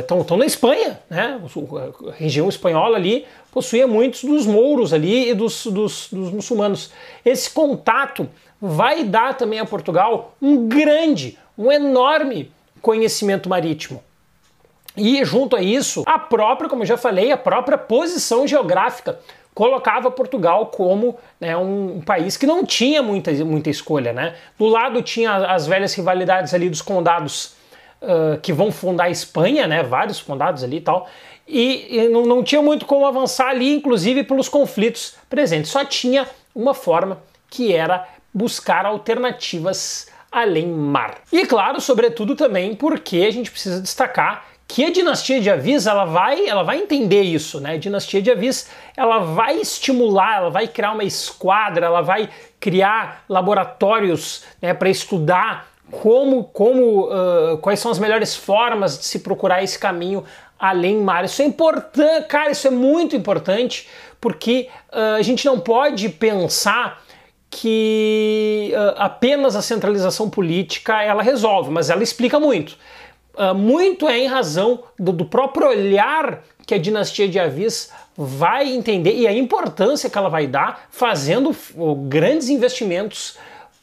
estão 0.00 0.20
uh, 0.20 0.36
na 0.38 0.46
Espanha, 0.46 0.98
né? 1.08 1.38
A 2.08 2.12
região 2.12 2.48
espanhola 2.48 2.96
ali 2.96 3.26
possuía 3.52 3.86
muitos 3.86 4.24
dos 4.24 4.46
mouros 4.46 4.92
ali 4.92 5.30
e 5.30 5.34
dos, 5.34 5.66
dos, 5.66 6.08
dos, 6.10 6.30
muçulmanos. 6.30 6.90
Esse 7.24 7.50
contato 7.50 8.28
vai 8.60 9.04
dar 9.04 9.36
também 9.36 9.58
a 9.58 9.66
Portugal 9.66 10.34
um 10.40 10.66
grande, 10.66 11.38
um 11.58 11.70
enorme 11.70 12.50
conhecimento 12.80 13.48
marítimo. 13.48 14.02
E 14.96 15.24
junto 15.24 15.56
a 15.56 15.62
isso, 15.62 16.02
a 16.06 16.18
própria, 16.18 16.68
como 16.68 16.82
eu 16.82 16.86
já 16.86 16.96
falei, 16.96 17.30
a 17.30 17.36
própria 17.36 17.76
posição 17.76 18.46
geográfica 18.46 19.18
colocava 19.54 20.10
Portugal 20.10 20.66
como 20.66 21.16
né, 21.40 21.56
um, 21.56 22.02
país 22.02 22.36
que 22.36 22.46
não 22.46 22.64
tinha 22.64 23.02
muita, 23.02 23.32
muita 23.44 23.70
escolha. 23.70 24.12
Né? 24.12 24.34
Do 24.58 24.66
lado 24.66 25.00
tinha 25.02 25.34
as 25.34 25.66
velhas 25.66 25.94
rivalidades 25.94 26.52
ali 26.52 26.68
dos 26.68 26.82
condados 26.82 27.56
uh, 28.02 28.38
que 28.42 28.52
vão 28.52 28.70
fundar 28.70 29.04
a 29.04 29.10
Espanha, 29.10 29.66
né? 29.66 29.82
Vários 29.82 30.20
condados 30.20 30.62
ali 30.62 30.76
e 30.76 30.80
tal. 30.82 31.08
E, 31.48 31.96
e 31.96 32.08
não, 32.08 32.26
não 32.26 32.42
tinha 32.42 32.60
muito 32.60 32.84
como 32.84 33.06
avançar 33.06 33.48
ali, 33.48 33.74
inclusive 33.74 34.24
pelos 34.24 34.48
conflitos 34.48 35.14
presentes. 35.28 35.70
Só 35.70 35.84
tinha 35.84 36.26
uma 36.54 36.74
forma 36.74 37.22
que 37.48 37.72
era 37.72 38.06
buscar 38.34 38.84
alternativas 38.84 40.08
além 40.30 40.66
mar. 40.66 41.14
E 41.32 41.46
claro, 41.46 41.80
sobretudo 41.80 42.36
também 42.36 42.74
porque 42.74 43.24
a 43.26 43.30
gente 43.30 43.50
precisa 43.50 43.80
destacar 43.80 44.44
que 44.68 44.84
a 44.84 44.90
dinastia 44.90 45.40
de 45.40 45.48
Avis 45.48 45.86
ela 45.86 46.04
vai, 46.04 46.46
ela 46.46 46.62
vai 46.62 46.78
entender 46.78 47.22
isso, 47.22 47.60
né? 47.60 47.74
A 47.74 47.78
dinastia 47.78 48.20
de 48.20 48.30
Avis 48.30 48.68
ela 48.96 49.18
vai 49.18 49.60
estimular, 49.60 50.38
ela 50.38 50.50
vai 50.50 50.66
criar 50.66 50.92
uma 50.92 51.04
esquadra, 51.04 51.86
ela 51.86 52.00
vai 52.00 52.28
criar 52.58 53.24
laboratórios 53.28 54.44
né, 54.60 54.74
para 54.74 54.88
estudar 54.88 55.68
como, 55.90 56.44
como 56.44 57.04
uh, 57.04 57.58
quais 57.58 57.78
são 57.78 57.90
as 57.90 57.98
melhores 57.98 58.34
formas 58.34 58.98
de 58.98 59.04
se 59.04 59.20
procurar 59.20 59.62
esse 59.62 59.78
caminho 59.78 60.24
além 60.58 60.96
mar. 61.00 61.24
Isso 61.24 61.42
é 61.42 61.44
importante, 61.44 62.26
cara, 62.26 62.50
isso 62.50 62.66
é 62.66 62.70
muito 62.70 63.14
importante, 63.14 63.88
porque 64.20 64.68
uh, 64.92 65.16
a 65.16 65.22
gente 65.22 65.46
não 65.46 65.60
pode 65.60 66.08
pensar 66.08 67.02
que 67.48 68.72
uh, 68.74 68.94
apenas 68.98 69.54
a 69.54 69.62
centralização 69.62 70.28
política 70.28 71.02
ela 71.02 71.22
resolve, 71.22 71.70
mas 71.70 71.88
ela 71.88 72.02
explica 72.02 72.40
muito. 72.40 72.76
Muito 73.54 74.08
é 74.08 74.18
em 74.18 74.26
razão 74.26 74.82
do, 74.98 75.12
do 75.12 75.24
próprio 75.24 75.68
olhar 75.68 76.42
que 76.66 76.74
a 76.74 76.78
dinastia 76.78 77.28
de 77.28 77.38
Avis 77.38 77.90
vai 78.16 78.68
entender 78.68 79.14
e 79.14 79.26
a 79.26 79.32
importância 79.32 80.08
que 80.08 80.16
ela 80.16 80.28
vai 80.28 80.46
dar 80.46 80.86
fazendo 80.90 81.54
grandes 82.08 82.48
investimentos 82.48 83.36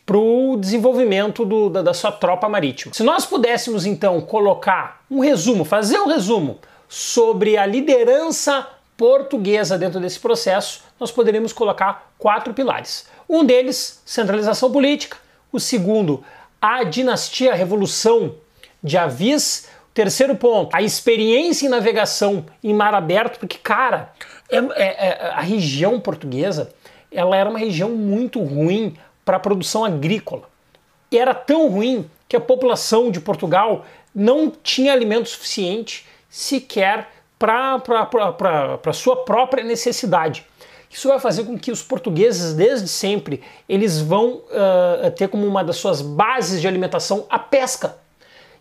para 0.06 0.18
o 0.18 0.58
desenvolvimento 0.58 1.46
do, 1.46 1.70
da, 1.70 1.82
da 1.82 1.94
sua 1.94 2.12
tropa 2.12 2.50
marítima. 2.50 2.94
Se 2.94 3.04
nós 3.04 3.26
pudéssemos 3.26 3.86
então 3.86 4.20
colocar 4.22 5.02
um 5.10 5.20
resumo, 5.20 5.64
fazer 5.64 6.00
um 6.00 6.08
resumo 6.08 6.60
sobre 6.90 7.58
a 7.58 7.66
liderança 7.66 8.68
portuguesa 8.98 9.78
dentro 9.78 10.00
desse 10.00 10.20
processo, 10.20 10.84
nós 11.00 11.12
poderíamos 11.12 11.54
colocar 11.54 12.12
quatro 12.18 12.54
pilares. 12.54 13.08
Um 13.30 13.46
deles, 13.46 14.02
centralização 14.06 14.72
política. 14.72 15.18
O 15.52 15.60
segundo, 15.60 16.24
a 16.62 16.84
dinastia, 16.84 17.54
a 17.54 17.56
revolução 17.56 18.36
de 18.84 18.98
Avis. 18.98 19.68
Terceiro 19.94 20.36
ponto, 20.36 20.76
a 20.76 20.82
experiência 20.82 21.68
em 21.68 21.70
navegação 21.70 22.46
em 22.64 22.74
mar 22.74 22.96
aberto, 22.96 23.38
porque, 23.40 23.60
cara, 23.60 24.12
é, 24.50 24.58
é, 24.58 25.08
é, 25.08 25.32
a 25.36 25.42
região 25.42 26.00
portuguesa 26.00 26.74
ela 27.12 27.38
era 27.38 27.50
uma 27.50 27.60
região 27.60 27.90
muito 27.92 28.42
ruim 28.42 28.96
para 29.24 29.38
a 29.38 29.40
produção 29.40 29.86
agrícola. 29.86 30.50
E 31.12 31.18
era 31.18 31.34
tão 31.34 31.68
ruim 31.68 32.10
que 32.28 32.36
a 32.36 32.42
população 32.42 33.12
de 33.12 33.20
Portugal 33.20 33.86
não 34.14 34.50
tinha 34.50 34.92
alimento 34.92 35.30
suficiente 35.30 36.06
sequer 36.28 37.08
para 37.38 38.94
sua 38.94 39.18
própria 39.18 39.64
necessidade. 39.64 40.46
Isso 40.90 41.08
vai 41.08 41.20
fazer 41.20 41.44
com 41.44 41.58
que 41.58 41.72
os 41.72 41.82
portugueses, 41.82 42.54
desde 42.54 42.88
sempre, 42.88 43.42
eles 43.68 44.00
vão 44.00 44.36
uh, 44.36 45.12
ter 45.16 45.28
como 45.28 45.46
uma 45.46 45.64
das 45.64 45.78
suas 45.78 46.02
bases 46.02 46.62
de 46.62 46.68
alimentação 46.68 47.26
a 47.30 47.40
pesca. 47.40 47.98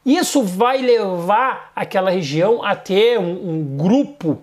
Isso 0.04 0.42
vai 0.42 0.78
levar 0.78 1.71
aquela 1.76 2.11
região 2.11 2.64
a 2.64 2.75
ter 2.75 3.18
um, 3.18 3.50
um 3.50 3.76
grupo 3.76 4.42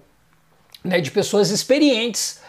né, 0.83 1.01
de 1.01 1.11
pessoas 1.11 1.49
experientes 1.49 2.41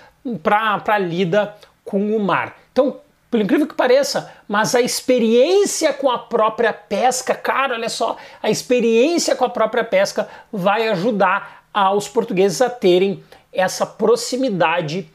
para 0.42 0.82
a 0.86 0.98
lida 0.98 1.54
com 1.84 2.14
o 2.14 2.20
mar. 2.20 2.56
Então, 2.72 3.00
por 3.30 3.40
incrível 3.40 3.66
que 3.66 3.74
pareça, 3.74 4.32
mas 4.48 4.74
a 4.74 4.80
experiência 4.80 5.92
com 5.92 6.10
a 6.10 6.18
própria 6.18 6.72
pesca, 6.72 7.34
cara, 7.34 7.74
olha 7.74 7.88
só, 7.88 8.16
a 8.42 8.50
experiência 8.50 9.36
com 9.36 9.44
a 9.44 9.50
própria 9.50 9.84
pesca 9.84 10.28
vai 10.52 10.88
ajudar 10.88 11.64
aos 11.72 12.08
portugueses 12.08 12.60
a 12.60 12.68
terem 12.68 13.22
essa 13.52 13.86
proximidade 13.86 15.08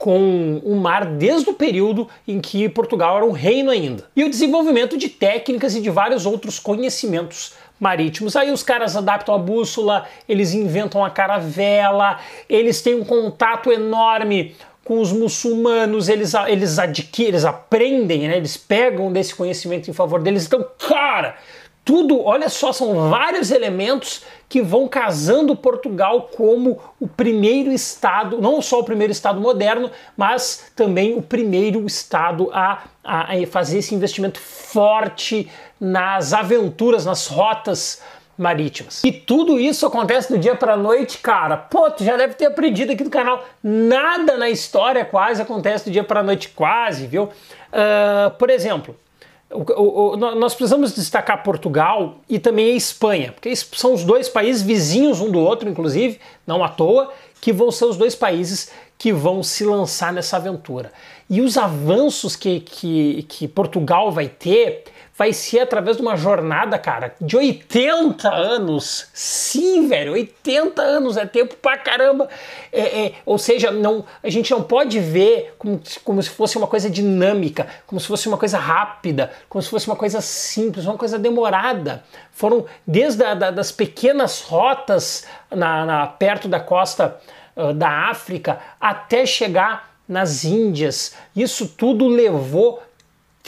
com 0.00 0.62
o 0.64 0.76
mar 0.76 1.04
desde 1.04 1.50
o 1.50 1.52
período 1.52 2.08
em 2.26 2.40
que 2.40 2.70
Portugal 2.70 3.18
era 3.18 3.26
um 3.26 3.32
reino 3.32 3.70
ainda. 3.70 4.04
E 4.16 4.24
o 4.24 4.30
desenvolvimento 4.30 4.96
de 4.96 5.10
técnicas 5.10 5.76
e 5.76 5.80
de 5.82 5.90
vários 5.90 6.24
outros 6.24 6.58
conhecimentos 6.58 7.52
marítimos. 7.78 8.34
Aí 8.34 8.50
os 8.50 8.62
caras 8.62 8.96
adaptam 8.96 9.34
a 9.34 9.38
bússola, 9.38 10.06
eles 10.26 10.54
inventam 10.54 11.04
a 11.04 11.10
caravela, 11.10 12.18
eles 12.48 12.80
têm 12.80 12.94
um 12.94 13.04
contato 13.04 13.70
enorme 13.70 14.56
com 14.82 15.00
os 15.00 15.12
muçulmanos, 15.12 16.08
eles, 16.08 16.32
eles 16.48 16.78
adquirem, 16.78 17.32
eles 17.32 17.44
aprendem, 17.44 18.26
né? 18.26 18.38
eles 18.38 18.56
pegam 18.56 19.12
desse 19.12 19.34
conhecimento 19.34 19.90
em 19.90 19.92
favor 19.92 20.22
deles. 20.22 20.46
Então, 20.46 20.66
cara, 20.78 21.36
tudo, 21.84 22.22
olha 22.24 22.48
só, 22.48 22.72
são 22.72 23.10
vários 23.10 23.50
elementos 23.50 24.22
que 24.48 24.60
vão 24.60 24.86
casando 24.86 25.56
Portugal 25.56 26.30
como 26.36 26.78
o 27.00 27.08
primeiro 27.08 27.72
estado, 27.72 28.40
não 28.40 28.60
só 28.60 28.80
o 28.80 28.84
primeiro 28.84 29.12
estado 29.12 29.40
moderno, 29.40 29.90
mas 30.16 30.72
também 30.76 31.16
o 31.16 31.22
primeiro 31.22 31.86
estado 31.86 32.50
a, 32.52 32.82
a, 33.02 33.32
a 33.32 33.46
fazer 33.46 33.78
esse 33.78 33.94
investimento 33.94 34.38
forte 34.40 35.50
nas 35.80 36.32
aventuras, 36.32 37.06
nas 37.06 37.26
rotas 37.26 38.02
marítimas. 38.36 39.04
E 39.04 39.12
tudo 39.12 39.60
isso 39.60 39.86
acontece 39.86 40.32
do 40.32 40.38
dia 40.38 40.54
para 40.54 40.76
noite, 40.76 41.18
cara. 41.18 41.56
Pô, 41.56 41.90
tu 41.90 42.02
já 42.02 42.16
deve 42.16 42.34
ter 42.34 42.46
aprendido 42.46 42.92
aqui 42.92 43.04
no 43.04 43.10
canal. 43.10 43.44
Nada 43.62 44.36
na 44.36 44.48
história 44.48 45.04
quase 45.04 45.42
acontece 45.42 45.84
do 45.84 45.90
dia 45.90 46.02
para 46.02 46.22
noite, 46.22 46.48
quase, 46.48 47.06
viu? 47.06 47.24
Uh, 47.24 48.30
por 48.38 48.48
exemplo, 48.48 48.96
o, 49.52 50.12
o, 50.12 50.16
nós 50.16 50.54
precisamos 50.54 50.94
destacar 50.94 51.42
Portugal 51.42 52.16
e 52.28 52.38
também 52.38 52.72
a 52.72 52.76
Espanha, 52.76 53.32
porque 53.32 53.54
são 53.56 53.92
os 53.92 54.04
dois 54.04 54.28
países 54.28 54.62
vizinhos 54.62 55.20
um 55.20 55.30
do 55.30 55.40
outro, 55.40 55.68
inclusive, 55.68 56.20
não 56.46 56.62
à 56.62 56.68
toa, 56.68 57.12
que 57.40 57.52
vão 57.52 57.70
ser 57.70 57.86
os 57.86 57.96
dois 57.96 58.14
países 58.14 58.70
que 58.96 59.12
vão 59.12 59.42
se 59.42 59.64
lançar 59.64 60.12
nessa 60.12 60.36
aventura. 60.36 60.92
E 61.28 61.40
os 61.40 61.56
avanços 61.56 62.36
que, 62.36 62.60
que, 62.60 63.24
que 63.24 63.48
Portugal 63.48 64.12
vai 64.12 64.28
ter 64.28 64.84
vai 65.20 65.34
ser 65.34 65.60
através 65.60 65.98
de 65.98 66.02
uma 66.02 66.16
jornada, 66.16 66.78
cara, 66.78 67.14
de 67.20 67.36
80 67.36 68.26
anos. 68.26 69.06
Sim, 69.12 69.86
velho, 69.86 70.14
80 70.14 70.80
anos 70.80 71.18
é 71.18 71.26
tempo 71.26 71.56
pra 71.56 71.76
caramba. 71.76 72.26
É, 72.72 72.80
é, 72.80 73.12
ou 73.26 73.36
seja, 73.36 73.70
não, 73.70 74.02
a 74.22 74.30
gente 74.30 74.50
não 74.50 74.62
pode 74.62 74.98
ver 74.98 75.54
como, 75.58 75.78
como 76.04 76.22
se 76.22 76.30
fosse 76.30 76.56
uma 76.56 76.66
coisa 76.66 76.88
dinâmica, 76.88 77.66
como 77.86 78.00
se 78.00 78.06
fosse 78.06 78.28
uma 78.28 78.38
coisa 78.38 78.56
rápida, 78.56 79.30
como 79.46 79.60
se 79.60 79.68
fosse 79.68 79.86
uma 79.88 79.96
coisa 79.96 80.22
simples, 80.22 80.86
uma 80.86 80.96
coisa 80.96 81.18
demorada. 81.18 82.02
Foram 82.32 82.64
desde 82.86 83.22
a, 83.22 83.34
da, 83.34 83.50
das 83.50 83.70
pequenas 83.70 84.40
rotas 84.40 85.26
na, 85.50 85.84
na 85.84 86.06
perto 86.06 86.48
da 86.48 86.60
costa 86.60 87.20
uh, 87.54 87.74
da 87.74 88.08
África 88.08 88.58
até 88.80 89.26
chegar 89.26 89.96
nas 90.08 90.46
Índias. 90.46 91.14
Isso 91.36 91.68
tudo 91.68 92.08
levou 92.08 92.82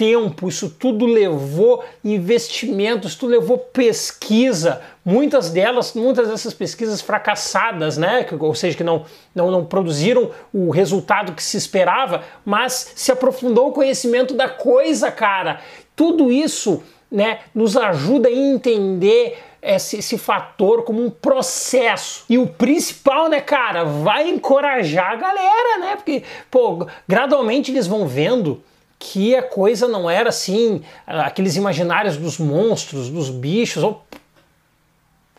tempo, 0.03 0.49
isso 0.49 0.69
tudo 0.69 1.07
levou 1.07 1.85
investimentos, 2.05 3.15
tudo 3.15 3.31
levou 3.31 3.57
pesquisa, 3.57 4.83
muitas 5.05 5.51
delas, 5.51 5.95
muitas 5.95 6.27
dessas 6.27 6.53
pesquisas 6.53 7.01
fracassadas, 7.01 7.97
né? 7.97 8.27
Ou 8.41 8.53
seja, 8.53 8.77
que 8.77 8.83
não, 8.83 9.07
não, 9.33 9.49
não 9.49 9.65
produziram 9.65 10.33
o 10.53 10.71
resultado 10.71 11.35
que 11.35 11.43
se 11.43 11.57
esperava, 11.57 12.25
mas 12.45 12.95
se 12.97 13.13
aprofundou 13.13 13.69
o 13.69 13.73
conhecimento 13.73 14.35
da 14.35 14.49
coisa, 14.49 15.09
cara. 15.09 15.61
Tudo 15.95 16.33
isso 16.33 16.83
né, 17.09 17.39
nos 17.55 17.77
ajuda 17.77 18.29
a 18.29 18.33
entender 18.33 19.39
esse, 19.63 19.99
esse, 19.99 20.19
fator 20.19 20.83
como 20.83 21.01
um 21.01 21.11
processo. 21.11 22.25
E 22.29 22.37
o 22.39 22.49
principal, 22.49 23.29
né, 23.29 23.41
cara, 23.41 23.85
vai 23.85 24.29
encorajar 24.29 25.13
a 25.13 25.17
galera, 25.17 25.79
né? 25.79 25.95
Porque, 25.95 26.25
pô, 26.51 26.89
gradualmente 27.07 27.71
eles 27.71 27.87
vão 27.87 28.09
vendo 28.09 28.65
que 29.03 29.35
a 29.35 29.43
coisa 29.43 29.89
não 29.89 30.09
era 30.09 30.29
assim, 30.29 30.81
aqueles 31.05 31.57
imaginários 31.57 32.17
dos 32.17 32.39
monstros, 32.39 33.09
dos 33.11 33.29
bichos. 33.31 33.83
Ou... 33.83 34.01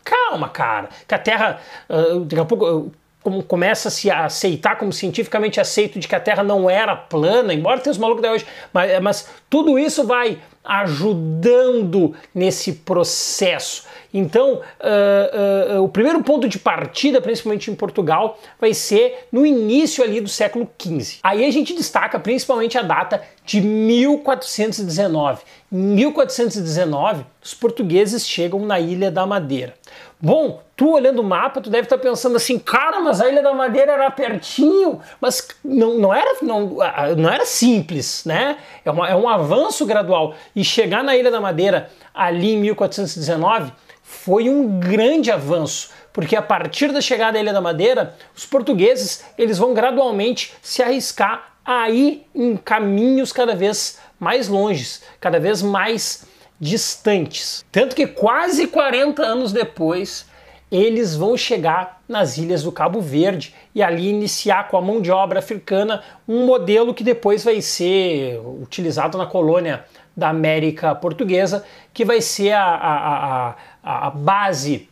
Calma, 0.03 0.49
cara, 0.49 0.89
que 1.07 1.15
a 1.15 1.17
Terra, 1.17 1.61
uh, 1.89 2.19
daqui 2.19 2.41
a 2.41 2.45
pouco, 2.45 2.69
uh, 2.69 2.91
como 3.21 3.41
começa 3.41 3.87
a 3.87 3.91
se 3.91 4.11
aceitar 4.11 4.77
como 4.77 4.91
cientificamente 4.91 5.61
aceito 5.61 5.97
de 5.97 6.09
que 6.09 6.15
a 6.15 6.19
Terra 6.19 6.43
não 6.43 6.69
era 6.69 6.93
plana, 6.93 7.53
embora 7.53 7.79
tenha 7.79 7.93
os 7.93 7.97
malucos 7.97 8.21
da 8.21 8.33
hoje, 8.33 8.45
mas, 8.73 9.01
mas 9.01 9.29
tudo 9.49 9.79
isso 9.79 10.05
vai 10.05 10.39
ajudando 10.61 12.13
nesse 12.35 12.73
processo. 12.73 13.85
Então, 14.13 14.61
uh, 14.61 15.77
uh, 15.77 15.83
o 15.83 15.89
primeiro 15.89 16.21
ponto 16.23 16.47
de 16.47 16.59
partida, 16.59 17.19
principalmente 17.19 17.71
em 17.71 17.75
Portugal, 17.75 18.37
vai 18.61 18.73
ser 18.73 19.27
no 19.31 19.43
início 19.45 20.03
ali 20.03 20.21
do 20.21 20.29
século 20.29 20.69
XV. 20.79 21.17
Aí 21.23 21.43
a 21.43 21.51
gente 21.51 21.73
destaca 21.73 22.19
principalmente 22.19 22.77
a 22.77 22.83
data 22.83 23.23
de 23.43 23.59
1419. 23.59 25.41
Em 25.71 25.77
1419, 25.77 27.25
os 27.43 27.55
portugueses 27.55 28.27
chegam 28.27 28.59
na 28.59 28.79
Ilha 28.79 29.09
da 29.09 29.25
Madeira. 29.25 29.73
Bom, 30.21 30.61
tu 30.77 30.91
olhando 30.91 31.19
o 31.19 31.23
mapa, 31.23 31.59
tu 31.59 31.69
deve 31.69 31.85
estar 31.85 31.97
pensando 31.97 32.37
assim, 32.37 32.57
cara, 32.57 33.01
mas 33.01 33.19
a 33.19 33.27
Ilha 33.27 33.41
da 33.41 33.53
Madeira 33.53 33.91
era 33.93 34.11
pertinho, 34.11 35.01
mas 35.19 35.45
não, 35.65 35.97
não, 35.97 36.13
era, 36.13 36.37
não, 36.41 36.77
não 37.17 37.29
era 37.29 37.45
simples, 37.45 38.23
né? 38.25 38.57
É, 38.85 38.91
uma, 38.91 39.09
é 39.09 39.15
um 39.15 39.27
avanço 39.27 39.85
gradual. 39.85 40.33
E 40.55 40.63
chegar 40.63 41.03
na 41.03 41.17
Ilha 41.17 41.29
da 41.29 41.41
Madeira 41.41 41.89
ali 42.13 42.53
em 42.53 42.57
1419 42.57 43.73
foi 44.23 44.49
um 44.49 44.79
grande 44.79 45.29
avanço, 45.29 45.89
porque 46.13 46.33
a 46.33 46.41
partir 46.41 46.93
da 46.93 47.01
chegada 47.01 47.33
da 47.33 47.41
Ilha 47.41 47.51
da 47.51 47.59
Madeira, 47.59 48.15
os 48.33 48.45
portugueses 48.45 49.25
eles 49.37 49.57
vão 49.57 49.73
gradualmente 49.73 50.53
se 50.61 50.81
arriscar 50.81 51.55
a 51.65 51.89
ir 51.89 52.25
em 52.33 52.55
caminhos 52.55 53.33
cada 53.33 53.53
vez 53.53 53.99
mais 54.17 54.47
longes, 54.47 55.03
cada 55.19 55.41
vez 55.41 55.61
mais 55.61 56.25
distantes. 56.57 57.65
Tanto 57.69 57.97
que 57.97 58.07
quase 58.07 58.67
40 58.67 59.21
anos 59.21 59.51
depois, 59.51 60.25
eles 60.71 61.17
vão 61.17 61.35
chegar 61.35 62.01
nas 62.07 62.37
ilhas 62.37 62.63
do 62.63 62.71
Cabo 62.71 63.01
Verde 63.01 63.53
e 63.75 63.83
ali 63.83 64.07
iniciar 64.07 64.69
com 64.69 64.77
a 64.77 64.81
mão 64.81 65.01
de 65.01 65.11
obra 65.11 65.39
africana 65.39 66.01
um 66.25 66.45
modelo 66.45 66.93
que 66.93 67.03
depois 67.03 67.43
vai 67.43 67.59
ser 67.59 68.39
utilizado 68.61 69.17
na 69.17 69.25
colônia 69.25 69.83
da 70.15 70.29
América 70.29 70.93
Portuguesa, 70.93 71.65
que 71.93 72.05
vai 72.05 72.21
ser 72.21 72.51
a, 72.51 72.63
a, 72.63 73.49
a, 73.49 73.55
a 73.83 74.09
base 74.09 74.87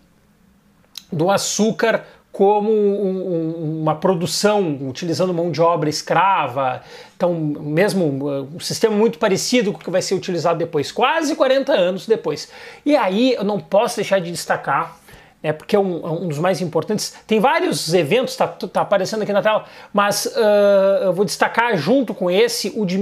do 1.12 1.32
açúcar 1.32 2.06
como 2.32 2.71
um, 2.71 3.82
uma 3.82 3.95
produção 3.95 4.77
utilizando 4.88 5.34
mão 5.34 5.51
de 5.51 5.62
obra 5.62 5.89
escrava. 5.89 6.82
Então, 7.15 7.34
mesmo 7.34 8.06
uh, 8.06 8.49
um 8.56 8.60
sistema 8.60 8.95
muito 8.95 9.19
parecido 9.19 9.71
com 9.71 9.80
o 9.80 9.82
que 9.82 9.89
vai 9.89 10.01
ser 10.01 10.15
utilizado 10.15 10.58
depois, 10.58 10.91
quase 10.91 11.36
40 11.36 11.73
anos 11.73 12.08
depois. 12.08 12.49
E 12.86 12.95
aí 12.95 13.34
eu 13.34 13.43
não 13.43 13.60
posso 13.60 13.97
deixar 13.97 14.19
de 14.19 14.32
destacar, 14.32 14.97
né, 15.43 15.51
porque 15.51 15.75
é 15.75 15.80
um, 15.80 16.08
é 16.08 16.10
um 16.10 16.27
dos 16.27 16.39
mais 16.39 16.62
importantes. 16.62 17.13
Tem 17.27 17.39
vários 17.39 17.93
eventos, 17.93 18.34
está 18.34 18.47
tá 18.47 18.82
aparecendo 18.82 19.23
aqui 19.23 19.34
na 19.34 19.41
tela, 19.41 19.65
mas 19.91 20.25
uh, 20.25 21.04
eu 21.04 21.13
vou 21.13 21.25
destacar 21.25 21.75
junto 21.75 22.13
com 22.13 22.32
esse 22.32 22.71
o 22.77 22.86
de 22.86 22.97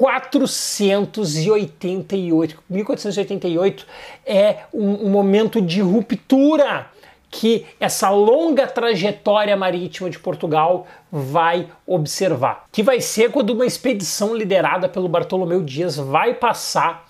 1488. 0.00 2.62
1488 2.68 3.86
é 4.24 4.60
um, 4.72 5.06
um 5.06 5.10
momento 5.10 5.60
de 5.60 5.80
ruptura 5.80 6.86
que 7.30 7.66
essa 7.80 8.10
longa 8.10 8.66
trajetória 8.66 9.56
marítima 9.56 10.10
de 10.10 10.18
Portugal 10.18 10.86
vai 11.10 11.68
observar. 11.86 12.66
Que 12.70 12.82
vai 12.82 13.00
ser 13.00 13.30
quando 13.30 13.50
uma 13.50 13.64
expedição 13.64 14.36
liderada 14.36 14.86
pelo 14.86 15.08
Bartolomeu 15.08 15.62
Dias 15.62 15.96
vai 15.96 16.34
passar 16.34 17.08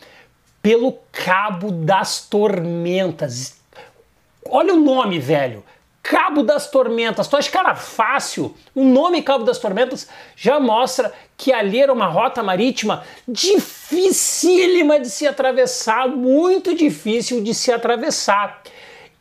pelo 0.62 0.96
Cabo 1.10 1.72
das 1.72 2.28
Tormentas. 2.28 3.60
Olha 4.48 4.74
o 4.74 4.80
nome, 4.80 5.18
velho. 5.18 5.64
Cabo 6.02 6.42
das 6.42 6.68
Tormentas. 6.68 7.28
Tu 7.28 7.36
acha 7.36 7.50
que 7.50 7.56
era 7.56 7.74
fácil? 7.74 8.54
O 8.74 8.84
nome 8.84 9.22
Cabo 9.22 9.44
das 9.44 9.58
Tormentas 9.58 10.08
já 10.34 10.58
mostra 10.58 11.12
que 11.36 11.52
ali 11.52 11.80
era 11.80 11.92
uma 11.92 12.06
rota 12.06 12.42
marítima 12.42 13.04
dificílima 13.26 14.98
de 14.98 15.08
se 15.08 15.26
atravessar, 15.26 16.08
muito 16.08 16.74
difícil 16.74 17.42
de 17.42 17.54
se 17.54 17.70
atravessar. 17.70 18.62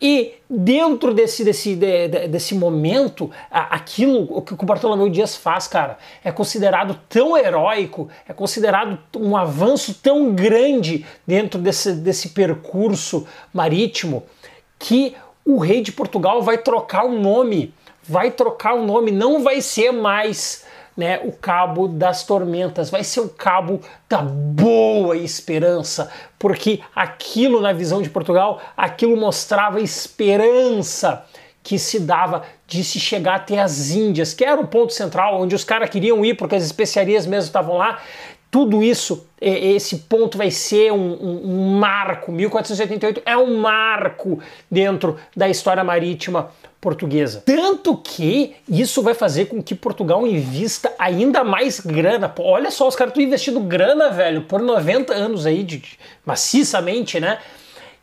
E 0.02 0.34
dentro 0.50 1.14
desse, 1.14 1.44
desse, 1.44 1.76
de, 1.76 2.08
desse 2.28 2.56
momento, 2.56 3.30
aquilo 3.52 4.42
que 4.42 4.54
o 4.54 4.66
Bartolomeu 4.66 5.08
Dias 5.08 5.36
faz, 5.36 5.68
cara, 5.68 6.00
é 6.24 6.32
considerado 6.32 7.00
tão 7.08 7.38
heróico, 7.38 8.10
é 8.28 8.34
considerado 8.34 8.98
um 9.16 9.38
avanço 9.38 9.94
tão 10.02 10.34
grande 10.34 11.06
dentro 11.28 11.62
desse, 11.62 11.94
desse 11.94 12.30
percurso 12.30 13.28
marítimo, 13.54 14.24
que 14.80 15.16
o 15.46 15.58
rei 15.58 15.82
de 15.82 15.92
Portugal 15.92 16.42
vai 16.42 16.58
trocar 16.58 17.06
o 17.06 17.20
nome, 17.20 17.74
vai 18.04 18.32
trocar 18.32 18.74
o 18.74 18.86
nome, 18.86 19.12
não 19.12 19.44
vai 19.44 19.62
ser 19.62 19.92
mais 19.92 20.66
né, 20.96 21.20
o 21.24 21.32
cabo 21.32 21.88
das 21.88 22.24
tormentas, 22.24 22.90
vai 22.90 23.04
ser 23.04 23.22
o 23.22 23.30
cabo 23.30 23.80
da 24.10 24.22
boa 24.22 25.16
esperança, 25.16 26.12
porque 26.38 26.82
aquilo 26.96 27.62
na 27.62 27.74
visão 27.74 28.02
de 28.02 28.10
Portugal, 28.10 28.62
aquilo 28.76 29.16
mostrava 29.18 29.80
esperança 29.80 31.26
que 31.64 31.78
se 31.78 32.00
dava 32.00 32.44
de 32.68 32.84
se 32.84 33.00
chegar 33.00 33.36
até 33.36 33.60
as 33.60 33.92
Índias, 33.92 34.34
que 34.34 34.44
era 34.44 34.60
o 34.60 34.68
ponto 34.68 34.94
central 34.94 35.40
onde 35.40 35.54
os 35.54 35.64
caras 35.64 35.90
queriam 35.90 36.26
ir 36.26 36.36
porque 36.36 36.56
as 36.56 36.64
especiarias 36.64 37.26
mesmo 37.26 37.48
estavam 37.48 37.78
lá. 37.78 38.00
Tudo 38.52 38.84
isso, 38.84 39.26
esse 39.40 40.00
ponto 40.00 40.38
vai 40.38 40.52
ser 40.52 40.92
um, 40.92 40.98
um, 40.98 41.42
um 41.46 41.80
marco. 41.80 42.34
1488 42.34 43.22
é 43.26 43.38
um 43.38 43.58
marco 43.58 44.40
dentro 44.70 45.18
da 45.34 45.48
história 45.48 45.82
marítima 45.86 46.52
portuguesa. 46.82 47.44
Tanto 47.46 47.96
que 47.96 48.58
isso 48.68 49.02
vai 49.02 49.14
fazer 49.14 49.46
com 49.46 49.64
que 49.64 49.74
Portugal 49.74 50.28
invista 50.28 50.94
ainda 51.00 51.46
mais 51.46 51.80
grana. 51.80 52.28
Pô, 52.28 52.44
olha 52.44 52.70
só, 52.72 52.90
os 52.90 52.96
caras 52.96 53.12
estão 53.12 53.24
investindo 53.24 53.62
grana, 53.62 54.10
velho, 54.10 54.42
por 54.42 54.62
90 54.62 55.14
anos 55.14 55.46
aí, 55.46 55.64
de, 55.64 55.78
de, 55.78 55.98
maciçamente, 56.26 57.22
né? 57.22 57.40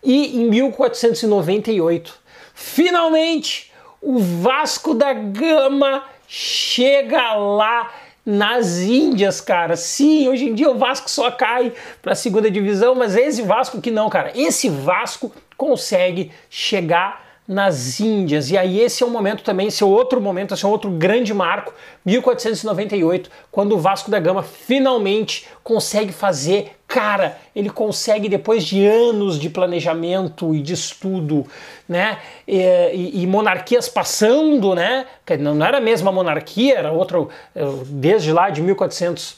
E 0.03 0.41
em 0.41 0.49
1498, 0.49 2.15
finalmente, 2.55 3.71
o 4.01 4.19
Vasco 4.19 4.95
da 4.95 5.13
Gama 5.13 6.05
chega 6.27 7.35
lá 7.35 7.91
nas 8.31 8.81
Índias, 8.81 9.41
cara. 9.41 9.75
Sim, 9.75 10.29
hoje 10.29 10.51
em 10.51 10.55
dia 10.55 10.71
o 10.71 10.77
Vasco 10.77 11.11
só 11.11 11.31
cai 11.31 11.73
para 12.03 12.13
a 12.13 12.15
segunda 12.15 12.51
divisão, 12.51 12.95
mas 12.95 13.17
esse 13.17 13.41
Vasco 13.41 13.81
que 13.81 13.91
não, 13.91 14.11
cara. 14.11 14.33
Esse 14.35 14.69
Vasco 14.69 15.33
consegue 15.57 16.31
chegar 16.51 17.25
nas 17.49 17.99
Índias. 17.99 18.51
E 18.51 18.59
aí 18.59 18.81
esse 18.81 19.03
é 19.03 19.07
um 19.07 19.09
momento 19.09 19.43
também, 19.43 19.69
esse 19.69 19.83
é 19.83 19.87
outro 19.87 20.21
momento, 20.21 20.53
esse 20.53 20.63
é 20.63 20.69
outro 20.69 20.91
grande 20.91 21.33
marco, 21.33 21.73
1498, 22.05 23.31
quando 23.51 23.73
o 23.73 23.79
Vasco 23.79 24.11
da 24.11 24.21
Gama 24.21 24.43
finalmente 24.43 25.49
consegue 25.65 26.13
fazer, 26.13 26.73
cara, 26.89 27.37
ele 27.55 27.69
consegue 27.69 28.31
depois 28.31 28.65
de 28.65 28.85
anos 28.87 29.39
de 29.39 29.51
planejamento 29.51 30.55
e 30.55 30.63
de 30.63 30.73
estudo, 30.73 31.47
né, 31.87 32.19
e, 32.47 32.57
e, 32.57 33.23
e 33.23 33.27
monarquias 33.27 33.91
passando, 33.91 34.75
né, 34.75 35.05
não 35.39 35.65
era 35.65 35.77
a 35.77 35.81
mesma 35.83 36.11
monarquia, 36.11 36.77
era 36.77 36.91
outra, 36.91 37.21
eh, 37.55 37.63
desde 37.87 38.33
lá 38.33 38.49
de 38.49 38.63
1400 38.63 39.37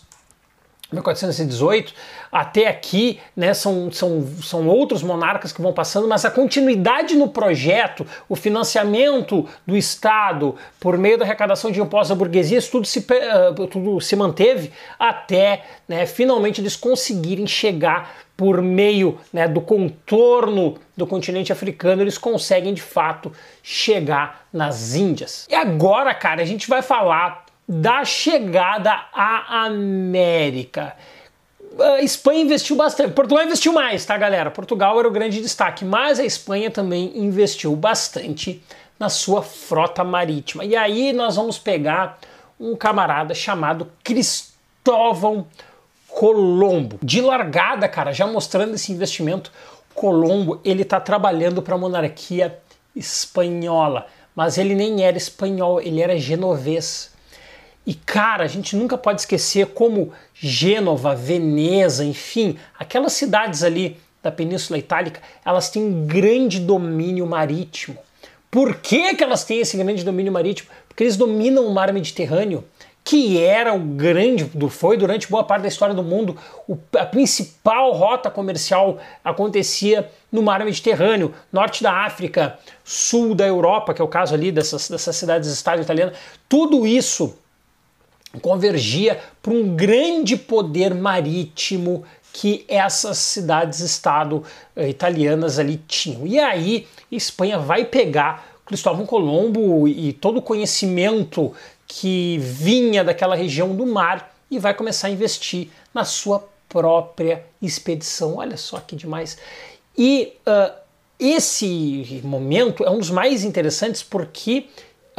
1418 0.92 1.94
até 2.30 2.68
aqui, 2.68 3.18
né, 3.36 3.52
são, 3.52 3.90
são, 3.90 4.26
são 4.42 4.68
outros 4.68 5.02
monarcas 5.02 5.52
que 5.52 5.60
vão 5.60 5.72
passando, 5.72 6.06
mas 6.06 6.24
a 6.24 6.30
continuidade 6.30 7.16
no 7.16 7.28
projeto, 7.28 8.06
o 8.28 8.36
financiamento 8.36 9.48
do 9.66 9.76
Estado 9.76 10.54
por 10.78 10.96
meio 10.96 11.18
da 11.18 11.24
arrecadação 11.24 11.70
de 11.70 11.80
impostos 11.80 12.12
à 12.12 12.14
burguesia, 12.14 12.58
isso 12.58 12.70
tudo 12.70 12.86
se, 12.86 13.00
uh, 13.00 13.66
tudo 13.66 14.00
se 14.00 14.14
manteve 14.14 14.70
até 14.98 15.64
né, 15.88 16.06
finalmente 16.06 16.60
eles 16.60 16.76
conseguirem 16.76 17.46
chegar 17.46 18.14
por 18.40 18.62
meio 18.62 19.18
né, 19.30 19.46
do 19.46 19.60
contorno 19.60 20.78
do 20.96 21.06
continente 21.06 21.52
africano, 21.52 22.00
eles 22.00 22.16
conseguem 22.16 22.72
de 22.72 22.80
fato 22.80 23.30
chegar 23.62 24.46
nas 24.50 24.94
Índias. 24.94 25.46
E 25.50 25.54
agora, 25.54 26.14
cara, 26.14 26.40
a 26.40 26.46
gente 26.46 26.66
vai 26.66 26.80
falar 26.80 27.39
da 27.70 28.04
chegada 28.04 28.90
à 29.12 29.64
América. 29.64 30.96
A 31.78 32.02
Espanha 32.02 32.40
investiu 32.40 32.74
bastante. 32.74 33.12
Portugal 33.12 33.44
investiu 33.44 33.72
mais, 33.72 34.04
tá, 34.04 34.18
galera? 34.18 34.50
Portugal 34.50 34.98
era 34.98 35.06
o 35.06 35.10
grande 35.12 35.40
destaque, 35.40 35.84
mas 35.84 36.18
a 36.18 36.24
Espanha 36.24 36.68
também 36.68 37.12
investiu 37.14 37.76
bastante 37.76 38.60
na 38.98 39.08
sua 39.08 39.40
frota 39.40 40.02
marítima. 40.02 40.64
E 40.64 40.74
aí 40.74 41.12
nós 41.12 41.36
vamos 41.36 41.60
pegar 41.60 42.18
um 42.58 42.74
camarada 42.74 43.34
chamado 43.34 43.88
Cristóvão 44.02 45.46
Colombo. 46.08 46.98
De 47.00 47.20
largada, 47.20 47.88
cara, 47.88 48.12
já 48.12 48.26
mostrando 48.26 48.74
esse 48.74 48.90
investimento, 48.90 49.52
Colombo, 49.94 50.60
ele 50.64 50.84
tá 50.84 50.98
trabalhando 50.98 51.62
para 51.62 51.76
a 51.76 51.78
monarquia 51.78 52.58
espanhola, 52.96 54.08
mas 54.34 54.58
ele 54.58 54.74
nem 54.74 55.04
era 55.04 55.16
espanhol, 55.16 55.80
ele 55.80 56.02
era 56.02 56.18
genovês. 56.18 57.09
E 57.90 57.94
cara, 57.94 58.44
a 58.44 58.46
gente 58.46 58.76
nunca 58.76 58.96
pode 58.96 59.22
esquecer 59.22 59.66
como 59.66 60.12
Gênova, 60.32 61.12
Veneza, 61.12 62.04
enfim, 62.04 62.56
aquelas 62.78 63.14
cidades 63.14 63.64
ali 63.64 63.96
da 64.22 64.30
Península 64.30 64.78
Itálica, 64.78 65.20
elas 65.44 65.70
têm 65.70 65.82
um 65.82 66.06
grande 66.06 66.60
domínio 66.60 67.26
marítimo. 67.26 67.98
Por 68.48 68.76
que, 68.76 69.16
que 69.16 69.24
elas 69.24 69.42
têm 69.42 69.58
esse 69.58 69.76
grande 69.76 70.04
domínio 70.04 70.32
marítimo? 70.32 70.70
Porque 70.86 71.02
eles 71.02 71.16
dominam 71.16 71.66
o 71.66 71.74
mar 71.74 71.92
Mediterrâneo, 71.92 72.62
que 73.02 73.42
era 73.42 73.74
o 73.74 73.80
grande, 73.80 74.48
foi 74.68 74.96
durante 74.96 75.28
boa 75.28 75.42
parte 75.42 75.62
da 75.62 75.68
história 75.68 75.92
do 75.92 76.04
mundo, 76.04 76.36
a 76.96 77.04
principal 77.04 77.90
rota 77.90 78.30
comercial 78.30 78.98
acontecia 79.24 80.08
no 80.30 80.44
mar 80.44 80.64
Mediterrâneo, 80.64 81.34
norte 81.52 81.82
da 81.82 82.04
África, 82.04 82.56
sul 82.84 83.34
da 83.34 83.48
Europa, 83.48 83.92
que 83.92 84.00
é 84.00 84.04
o 84.04 84.06
caso 84.06 84.32
ali 84.32 84.52
dessas, 84.52 84.88
dessas 84.88 85.16
cidades-estado 85.16 85.82
italianas. 85.82 86.16
Tudo 86.48 86.86
isso 86.86 87.36
convergia 88.38 89.20
para 89.42 89.52
um 89.52 89.74
grande 89.74 90.36
poder 90.36 90.94
marítimo 90.94 92.04
que 92.32 92.64
essas 92.68 93.18
cidades-estado 93.18 94.44
eh, 94.76 94.88
italianas 94.88 95.58
ali 95.58 95.82
tinham. 95.88 96.26
E 96.26 96.38
aí 96.38 96.86
Espanha 97.10 97.58
vai 97.58 97.84
pegar 97.84 98.58
Cristóvão 98.64 99.04
Colombo 99.04 99.88
e 99.88 100.12
todo 100.12 100.38
o 100.38 100.42
conhecimento 100.42 101.52
que 101.88 102.38
vinha 102.38 103.02
daquela 103.02 103.34
região 103.34 103.74
do 103.74 103.84
mar 103.84 104.32
e 104.48 104.60
vai 104.60 104.74
começar 104.74 105.08
a 105.08 105.10
investir 105.10 105.68
na 105.92 106.04
sua 106.04 106.48
própria 106.68 107.44
expedição. 107.60 108.36
Olha 108.36 108.56
só 108.56 108.78
que 108.78 108.94
demais. 108.94 109.36
E 109.98 110.34
uh, 110.46 110.72
esse 111.18 112.20
momento 112.24 112.84
é 112.84 112.90
um 112.90 112.98
dos 112.98 113.10
mais 113.10 113.42
interessantes 113.42 114.04
porque 114.04 114.66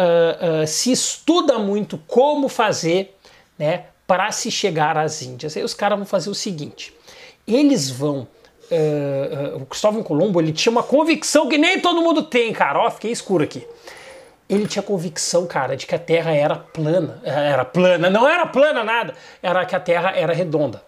uh, 0.01 0.67
se 0.67 0.91
estuda 0.91 1.59
muito 1.59 1.97
como 2.07 2.47
fazer 2.47 3.15
né, 3.57 3.85
para 4.07 4.31
se 4.31 4.49
chegar 4.49 4.97
às 4.97 5.21
Índias. 5.21 5.55
Aí 5.55 5.63
os 5.63 5.73
caras 5.73 5.97
vão 5.97 6.05
fazer 6.05 6.29
o 6.29 6.35
seguinte: 6.35 6.93
eles 7.47 7.89
vão. 7.89 8.27
Uh, 8.71 9.57
o 9.57 9.65
Cristóvão 9.65 10.01
Colombo 10.01 10.39
ele 10.39 10.53
tinha 10.53 10.71
uma 10.71 10.83
convicção 10.83 11.49
que 11.49 11.57
nem 11.57 11.79
todo 11.79 12.01
mundo 12.01 12.23
tem, 12.23 12.53
cara. 12.53 12.79
Ó, 12.79 12.89
fiquei 12.89 13.11
escuro 13.11 13.43
aqui. 13.43 13.67
Ele 14.49 14.67
tinha 14.67 14.83
convicção, 14.83 15.45
cara, 15.45 15.77
de 15.77 15.85
que 15.85 15.95
a 15.95 15.99
Terra 15.99 16.33
era 16.33 16.55
plana. 16.55 17.21
Era 17.23 17.63
plana, 17.63 18.09
não 18.09 18.27
era 18.27 18.45
plana 18.45 18.83
nada. 18.83 19.13
Era 19.41 19.65
que 19.65 19.75
a 19.75 19.79
Terra 19.79 20.11
era 20.15 20.33
redonda. 20.33 20.81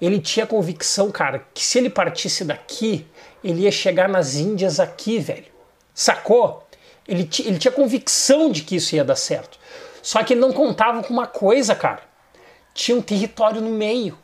Ele 0.00 0.20
tinha 0.20 0.46
convicção, 0.46 1.10
cara, 1.10 1.44
que 1.54 1.64
se 1.64 1.78
ele 1.78 1.90
partisse 1.90 2.44
daqui, 2.44 3.06
ele 3.42 3.62
ia 3.62 3.72
chegar 3.72 4.08
nas 4.08 4.34
Índias 4.34 4.78
aqui, 4.78 5.18
velho. 5.18 5.46
Sacou? 5.94 6.65
Ele, 7.08 7.28
ele 7.40 7.58
tinha 7.58 7.72
convicção 7.72 8.50
de 8.50 8.62
que 8.62 8.76
isso 8.76 8.94
ia 8.94 9.04
dar 9.04 9.16
certo. 9.16 9.58
Só 10.02 10.22
que 10.22 10.32
ele 10.34 10.40
não 10.40 10.52
contava 10.52 11.02
com 11.02 11.12
uma 11.12 11.26
coisa, 11.26 11.74
cara. 11.74 12.02
Tinha 12.74 12.96
um 12.96 13.02
território 13.02 13.60
no 13.60 13.70
meio. 13.70 14.18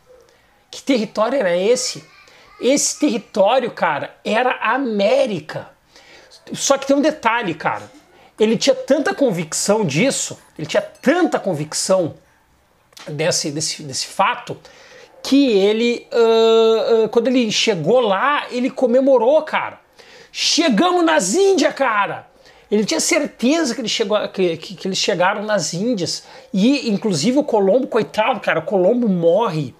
Que 0.70 0.82
território 0.82 1.38
era 1.38 1.56
esse? 1.56 2.04
Esse 2.60 2.98
território, 2.98 3.70
cara, 3.70 4.14
era 4.24 4.52
a 4.52 4.74
América. 4.74 5.70
Só 6.52 6.78
que 6.78 6.86
tem 6.86 6.96
um 6.96 7.00
detalhe, 7.00 7.54
cara. 7.54 7.90
Ele 8.38 8.56
tinha 8.56 8.74
tanta 8.74 9.14
convicção 9.14 9.84
disso, 9.84 10.38
ele 10.58 10.66
tinha 10.66 10.82
tanta 10.82 11.38
convicção 11.38 12.14
desse, 13.06 13.50
desse, 13.50 13.82
desse 13.82 14.06
fato, 14.06 14.58
que 15.22 15.50
ele, 15.50 16.06
uh, 16.12 17.04
uh, 17.04 17.08
quando 17.08 17.28
ele 17.28 17.50
chegou 17.52 18.00
lá, 18.00 18.46
ele 18.50 18.70
comemorou, 18.70 19.42
cara. 19.42 19.80
Chegamos 20.32 21.04
nas 21.04 21.34
Índias, 21.34 21.74
cara! 21.74 22.31
Ele 22.72 22.86
tinha 22.86 23.00
certeza 23.00 23.74
que, 23.74 23.82
ele 23.82 23.88
chegou, 23.88 24.18
que, 24.30 24.56
que, 24.56 24.74
que 24.74 24.88
eles 24.88 24.96
chegaram 24.96 25.42
nas 25.42 25.74
Índias. 25.74 26.24
E, 26.54 26.88
inclusive, 26.88 27.36
o 27.36 27.44
Colombo, 27.44 27.86
coitado, 27.86 28.40
cara, 28.40 28.60
o 28.60 28.62
Colombo 28.62 29.06
morre 29.10 29.74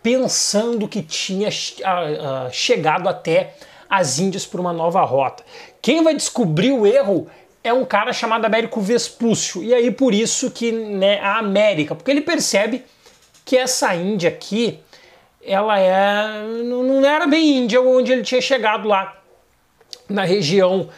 pensando 0.00 0.86
que 0.86 1.02
tinha 1.02 1.48
uh, 1.48 1.50
uh, 1.50 2.52
chegado 2.52 3.08
até 3.08 3.56
as 3.90 4.20
Índias 4.20 4.46
por 4.46 4.60
uma 4.60 4.72
nova 4.72 5.02
rota. 5.02 5.44
Quem 5.82 6.04
vai 6.04 6.14
descobrir 6.14 6.70
o 6.70 6.86
erro 6.86 7.26
é 7.64 7.72
um 7.72 7.84
cara 7.84 8.12
chamado 8.12 8.44
Américo 8.44 8.80
Vespúcio. 8.80 9.60
E 9.64 9.74
aí, 9.74 9.90
por 9.90 10.14
isso 10.14 10.48
que 10.52 10.70
né, 10.70 11.18
a 11.18 11.38
América, 11.38 11.96
porque 11.96 12.12
ele 12.12 12.20
percebe 12.20 12.84
que 13.44 13.56
essa 13.56 13.92
Índia 13.96 14.28
aqui, 14.28 14.78
ela 15.42 15.76
é 15.76 16.44
não 16.62 17.04
era 17.04 17.26
bem 17.26 17.64
Índia 17.64 17.82
onde 17.82 18.12
ele 18.12 18.22
tinha 18.22 18.40
chegado 18.40 18.86
lá 18.86 19.18
na 20.08 20.22
região 20.22 20.88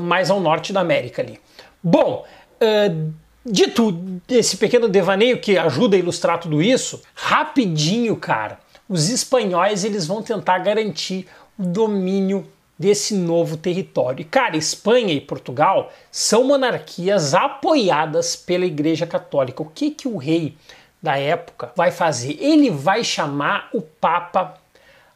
mais 0.00 0.30
ao 0.30 0.40
norte 0.40 0.72
da 0.72 0.80
América 0.80 1.22
ali. 1.22 1.40
Bom, 1.82 2.24
uh, 2.60 3.12
dito 3.44 4.20
esse 4.28 4.56
pequeno 4.56 4.88
devaneio 4.88 5.38
que 5.38 5.56
ajuda 5.56 5.96
a 5.96 5.98
ilustrar 5.98 6.40
tudo 6.40 6.60
isso, 6.60 7.02
rapidinho, 7.14 8.16
cara, 8.16 8.58
os 8.88 9.08
espanhóis 9.08 9.84
eles 9.84 10.06
vão 10.06 10.22
tentar 10.22 10.58
garantir 10.58 11.26
o 11.58 11.64
domínio 11.64 12.46
desse 12.78 13.14
novo 13.14 13.56
território. 13.56 14.20
E, 14.20 14.24
cara, 14.24 14.56
Espanha 14.56 15.12
e 15.12 15.20
Portugal 15.20 15.92
são 16.10 16.44
monarquias 16.44 17.34
apoiadas 17.34 18.36
pela 18.36 18.66
Igreja 18.66 19.06
Católica. 19.06 19.62
O 19.62 19.66
que 19.66 19.90
que 19.90 20.06
o 20.06 20.16
rei 20.16 20.56
da 21.02 21.16
época 21.16 21.72
vai 21.74 21.90
fazer? 21.90 22.36
Ele 22.38 22.70
vai 22.70 23.02
chamar 23.02 23.70
o 23.72 23.80
Papa 23.80 24.54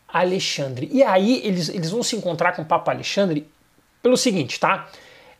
Alexandre. 0.08 0.88
E 0.92 1.02
aí 1.02 1.42
eles, 1.44 1.68
eles 1.68 1.90
vão 1.90 2.02
se 2.02 2.16
encontrar 2.16 2.52
com 2.52 2.62
o 2.62 2.66
Papa 2.66 2.92
Alexandre 2.92 3.46
pelo 4.02 4.16
seguinte, 4.16 4.58
tá? 4.58 4.88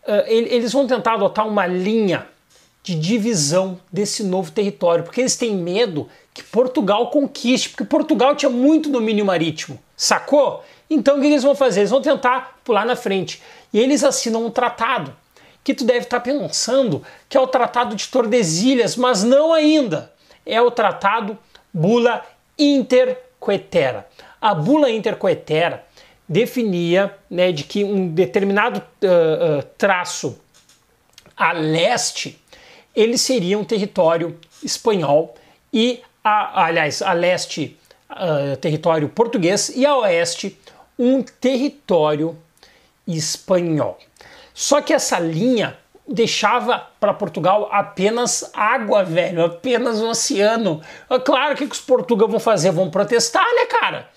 Uh, 0.05 0.25
eles 0.27 0.73
vão 0.73 0.87
tentar 0.87 1.15
adotar 1.15 1.47
uma 1.47 1.67
linha 1.67 2.27
de 2.83 2.95
divisão 2.95 3.79
desse 3.93 4.25
novo 4.25 4.51
território, 4.51 5.05
porque 5.05 5.21
eles 5.21 5.37
têm 5.37 5.55
medo 5.55 6.09
que 6.33 6.43
Portugal 6.43 7.11
conquiste, 7.11 7.71
porque 7.71 7.85
Portugal 7.85 8.35
tinha 8.35 8.51
muito 8.51 8.89
domínio 8.89 9.25
marítimo, 9.25 9.79
sacou? 9.97 10.65
Então 10.89 11.19
o 11.19 11.21
que 11.21 11.27
eles 11.27 11.43
vão 11.43 11.55
fazer? 11.55 11.81
Eles 11.81 11.91
vão 11.91 12.01
tentar 12.01 12.59
pular 12.65 12.87
na 12.87 12.97
frente. 12.97 13.43
E 13.73 13.79
eles 13.79 14.03
assinam 14.03 14.47
um 14.47 14.51
tratado, 14.51 15.15
que 15.63 15.75
tu 15.75 15.85
deve 15.85 16.01
estar 16.01 16.21
pensando 16.21 17.03
que 17.29 17.37
é 17.37 17.41
o 17.41 17.47
Tratado 17.47 17.95
de 17.95 18.09
Tordesilhas, 18.09 18.97
mas 18.97 19.23
não 19.23 19.53
ainda. 19.53 20.13
É 20.45 20.61
o 20.61 20.71
Tratado 20.71 21.39
Bula 21.73 22.25
Intercoetera. 22.59 24.07
A 24.41 24.55
Bula 24.55 24.91
Intercoetera 24.91 25.85
definia 26.31 27.13
né, 27.29 27.51
de 27.51 27.65
que 27.65 27.83
um 27.83 28.07
determinado 28.07 28.79
uh, 28.79 29.59
uh, 29.59 29.63
traço 29.77 30.39
a 31.37 31.51
leste 31.51 32.41
ele 32.95 33.19
seria 33.19 33.59
um 33.59 33.65
território 33.65 34.39
espanhol 34.63 35.35
e 35.73 36.01
a, 36.23 36.67
aliás 36.67 37.03
a 37.03 37.13
leste 37.15 37.77
uh, 38.11 38.57
território 38.59 39.09
português 39.09 39.73
e 39.75 39.85
a 39.85 39.97
oeste 39.97 40.57
um 40.97 41.21
território 41.21 42.39
espanhol. 43.09 43.99
Só 44.55 44.81
que 44.81 44.93
essa 44.93 45.19
linha 45.19 45.77
deixava 46.07 46.87
para 47.01 47.13
Portugal 47.13 47.69
apenas 47.73 48.51
água, 48.55 49.03
velho, 49.03 49.45
apenas 49.45 50.01
o 50.01 50.11
oceano. 50.11 50.83
Claro 51.25 51.57
que, 51.57 51.67
que 51.67 51.73
os 51.73 51.81
portugueses 51.81 52.31
vão 52.31 52.41
fazer? 52.41 52.71
Vão 52.71 52.91
protestar, 52.91 53.47
né, 53.55 53.65
cara? 53.65 54.11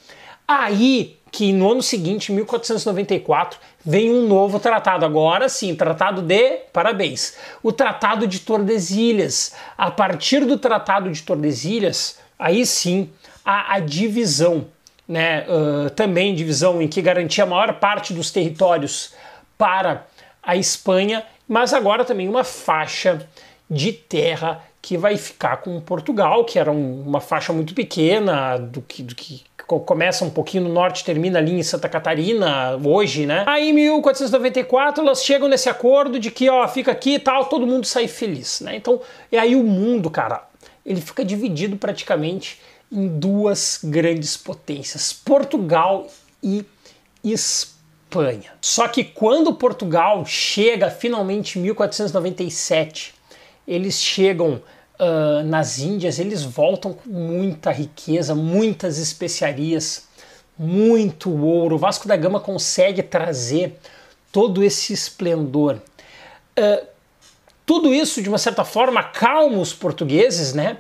Aí 0.45 1.17
que 1.33 1.51
no 1.51 1.71
ano 1.71 1.81
seguinte, 1.81 2.31
1494, 2.31 3.59
vem 3.83 4.13
um 4.13 4.27
novo 4.27 4.59
tratado. 4.59 5.03
Agora 5.03 5.49
sim, 5.49 5.73
tratado 5.73 6.21
de 6.21 6.59
parabéns. 6.71 7.35
O 7.63 7.71
Tratado 7.71 8.27
de 8.27 8.39
Tordesilhas. 8.39 9.55
A 9.75 9.89
partir 9.89 10.45
do 10.45 10.59
Tratado 10.59 11.11
de 11.11 11.23
Tordesilhas, 11.23 12.19
aí 12.37 12.63
sim 12.67 13.09
há 13.43 13.73
a 13.73 13.79
divisão, 13.79 14.67
né? 15.07 15.43
Uh, 15.47 15.89
também 15.89 16.35
divisão 16.35 16.79
em 16.79 16.87
que 16.87 17.01
garantia 17.01 17.45
a 17.45 17.47
maior 17.47 17.79
parte 17.79 18.13
dos 18.13 18.29
territórios 18.29 19.15
para 19.57 20.05
a 20.43 20.55
Espanha, 20.55 21.25
mas 21.47 21.73
agora 21.73 22.05
também 22.05 22.29
uma 22.29 22.43
faixa 22.43 23.27
de 23.67 23.91
terra 23.91 24.63
que 24.79 24.97
vai 24.97 25.17
ficar 25.17 25.57
com 25.57 25.81
Portugal, 25.81 26.45
que 26.45 26.59
era 26.59 26.71
um, 26.71 27.01
uma 27.01 27.19
faixa 27.19 27.51
muito 27.51 27.73
pequena 27.73 28.55
do 28.57 28.83
que, 28.83 29.01
do 29.01 29.15
que 29.15 29.41
começa 29.67 30.26
um 30.26 30.30
pouquinho 30.30 30.63
no 30.63 30.73
norte, 30.73 31.04
termina 31.04 31.39
ali 31.39 31.54
em 31.54 31.63
Santa 31.63 31.89
Catarina, 31.89 32.78
hoje, 32.84 33.26
né? 33.26 33.43
Aí 33.47 33.69
em 33.69 33.73
1494 33.73 35.04
elas 35.04 35.23
chegam 35.23 35.47
nesse 35.47 35.69
acordo 35.69 36.19
de 36.19 36.30
que, 36.30 36.49
ó, 36.49 36.67
fica 36.67 36.91
aqui 36.91 37.15
e 37.15 37.19
tal, 37.19 37.45
todo 37.45 37.65
mundo 37.65 37.86
sai 37.86 38.08
feliz, 38.08 38.62
né? 38.62 38.76
Então, 38.76 39.02
e 39.32 39.38
aí 39.38 39.56
o 39.56 39.63
mundo, 39.63 40.10
cara, 40.10 40.43
ele 40.86 41.02
fica 41.02 41.23
dividido 41.23 41.78
praticamente 41.78 42.60
em 42.91 43.08
duas 43.08 43.80
grandes 43.84 44.38
potências, 44.38 45.12
Portugal 45.12 46.08
e 46.43 46.65
Espanha. 47.23 48.52
Só 48.62 48.88
que 48.88 49.04
quando 49.04 49.54
Portugal 49.56 50.26
chega 50.26 50.91
finalmente 50.91 51.58
em 51.58 51.63
1497, 51.63 53.15
eles 53.67 53.99
chegam 53.99 54.62
uh, 54.99 55.43
nas 55.45 55.79
Índias, 55.79 56.19
eles 56.19 56.43
voltam 56.43 56.93
com 56.93 57.10
muita 57.10 57.71
riqueza, 57.71 58.36
muitas 58.36 58.97
especiarias, 58.97 60.08
muito 60.58 61.32
ouro. 61.32 61.75
O 61.75 61.79
Vasco 61.79 62.08
da 62.08 62.15
Gama 62.15 62.39
consegue 62.39 63.01
trazer 63.03 63.79
todo 64.32 64.63
esse 64.63 64.93
esplendor. 64.93 65.79
Uh, 66.58 66.86
tudo 67.65 67.93
isso, 67.93 68.21
de 68.21 68.29
uma 68.29 68.38
certa 68.38 68.65
forma, 68.65 68.99
acalma 68.99 69.60
os 69.60 69.73
portugueses, 69.73 70.53
né? 70.53 70.77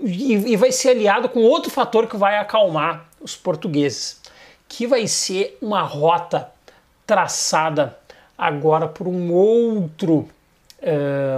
E, 0.00 0.32
e 0.32 0.56
vai 0.56 0.72
ser 0.72 0.90
aliado 0.90 1.28
com 1.28 1.40
outro 1.40 1.70
fator 1.70 2.06
que 2.06 2.16
vai 2.16 2.38
acalmar 2.38 3.08
os 3.20 3.36
portugueses, 3.36 4.20
que 4.68 4.86
vai 4.86 5.06
ser 5.06 5.56
uma 5.60 5.82
rota 5.82 6.50
traçada 7.06 7.96
agora 8.36 8.88
por 8.88 9.06
um 9.06 9.32
outro 9.32 10.28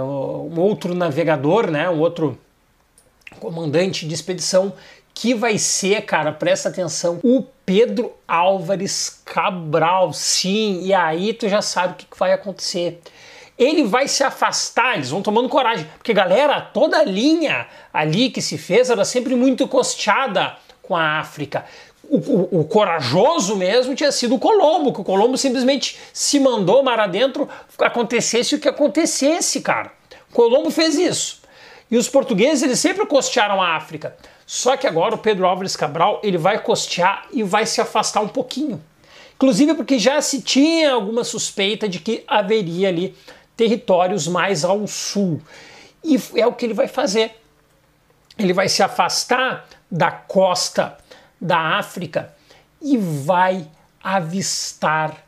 um 0.03 0.59
outro 0.59 0.95
navegador, 0.95 1.69
né, 1.69 1.89
um 1.89 1.99
outro 1.99 2.37
comandante 3.39 4.07
de 4.07 4.13
expedição 4.13 4.73
que 5.13 5.33
vai 5.33 5.57
ser, 5.57 6.01
cara, 6.01 6.31
presta 6.31 6.67
atenção, 6.67 7.19
o 7.23 7.43
Pedro 7.65 8.11
Álvares 8.27 9.21
Cabral. 9.23 10.11
Sim, 10.11 10.81
e 10.83 10.93
aí 10.93 11.31
tu 11.33 11.47
já 11.47 11.61
sabe 11.61 11.93
o 11.93 11.95
que 11.95 12.19
vai 12.19 12.33
acontecer. 12.33 13.01
Ele 13.57 13.85
vai 13.85 14.09
se 14.09 14.21
afastar, 14.21 14.95
eles 14.95 15.09
vão 15.09 15.21
tomando 15.21 15.47
coragem, 15.47 15.87
porque 15.97 16.13
galera, 16.13 16.59
toda 16.59 16.97
a 16.97 17.05
linha 17.05 17.65
ali 17.93 18.29
que 18.29 18.41
se 18.41 18.57
fez 18.57 18.89
era 18.89 19.05
sempre 19.05 19.33
muito 19.35 19.65
costeada 19.69 20.57
com 20.81 20.93
a 20.95 21.19
África 21.19 21.63
o, 22.09 22.59
o, 22.59 22.63
corajoso 22.65 23.55
mesmo 23.55 23.95
tinha 23.95 24.11
sido 24.11 24.35
o 24.35 24.39
Colombo, 24.39 24.93
que 24.93 25.01
o 25.01 25.03
Colombo 25.03 25.37
simplesmente 25.37 25.97
se 26.13 26.39
mandou 26.39 26.83
mar 26.83 26.99
adentro, 26.99 27.47
acontecesse 27.79 28.55
o 28.55 28.59
que 28.59 28.67
acontecesse, 28.67 29.61
cara. 29.61 29.91
Colombo 30.31 30.69
fez 30.69 30.95
isso. 30.95 31.41
E 31.89 31.97
os 31.97 32.09
portugueses, 32.09 32.63
eles 32.63 32.79
sempre 32.79 33.05
costearam 33.05 33.61
a 33.61 33.75
África. 33.75 34.15
Só 34.45 34.75
que 34.75 34.87
agora 34.87 35.15
o 35.15 35.17
Pedro 35.17 35.45
Álvares 35.45 35.75
Cabral, 35.75 36.19
ele 36.23 36.37
vai 36.37 36.59
costear 36.59 37.27
e 37.31 37.43
vai 37.43 37.65
se 37.65 37.81
afastar 37.81 38.21
um 38.21 38.27
pouquinho. 38.27 38.83
Inclusive 39.35 39.73
porque 39.73 39.99
já 39.99 40.21
se 40.21 40.41
tinha 40.41 40.93
alguma 40.93 41.23
suspeita 41.23 41.89
de 41.89 41.99
que 41.99 42.23
haveria 42.27 42.89
ali 42.89 43.15
territórios 43.55 44.27
mais 44.27 44.63
ao 44.63 44.85
sul. 44.87 45.41
E 46.03 46.19
é 46.35 46.45
o 46.45 46.53
que 46.53 46.65
ele 46.65 46.73
vai 46.73 46.87
fazer. 46.87 47.35
Ele 48.37 48.53
vai 48.53 48.69
se 48.69 48.83
afastar 48.83 49.67
da 49.89 50.11
costa 50.11 50.97
da 51.45 51.77
África 51.77 52.33
e 52.81 52.97
vai 52.97 53.67
avistar 54.03 55.23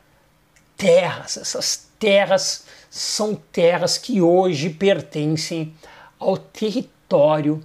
terras. 0.76 1.36
Essas 1.36 1.88
terras 1.98 2.66
são 2.90 3.36
terras 3.52 3.96
que 3.96 4.20
hoje 4.20 4.70
pertencem 4.70 5.72
ao 6.18 6.36
território 6.36 7.62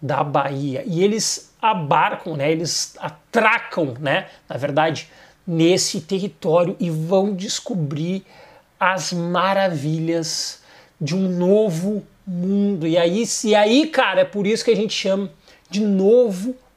da 0.00 0.22
Bahia. 0.22 0.84
E 0.86 1.02
eles 1.02 1.52
abarcam, 1.60 2.36
né, 2.36 2.52
eles 2.52 2.94
atracam, 2.98 3.94
né, 3.98 4.28
na 4.48 4.56
verdade, 4.56 5.08
nesse 5.44 6.00
território 6.00 6.76
e 6.78 6.90
vão 6.90 7.34
descobrir 7.34 8.24
as 8.78 9.12
maravilhas 9.12 10.62
de 11.00 11.16
um 11.16 11.28
novo 11.28 12.06
mundo. 12.24 12.86
E 12.86 12.96
aí, 12.96 13.24
e 13.42 13.54
aí, 13.56 13.88
cara, 13.88 14.20
é 14.20 14.24
por 14.24 14.46
isso 14.46 14.64
que 14.64 14.70
a 14.70 14.76
gente 14.76 14.94
chama 14.94 15.30
de 15.68 15.80
novo 15.80 16.48
mundo, 16.48 16.67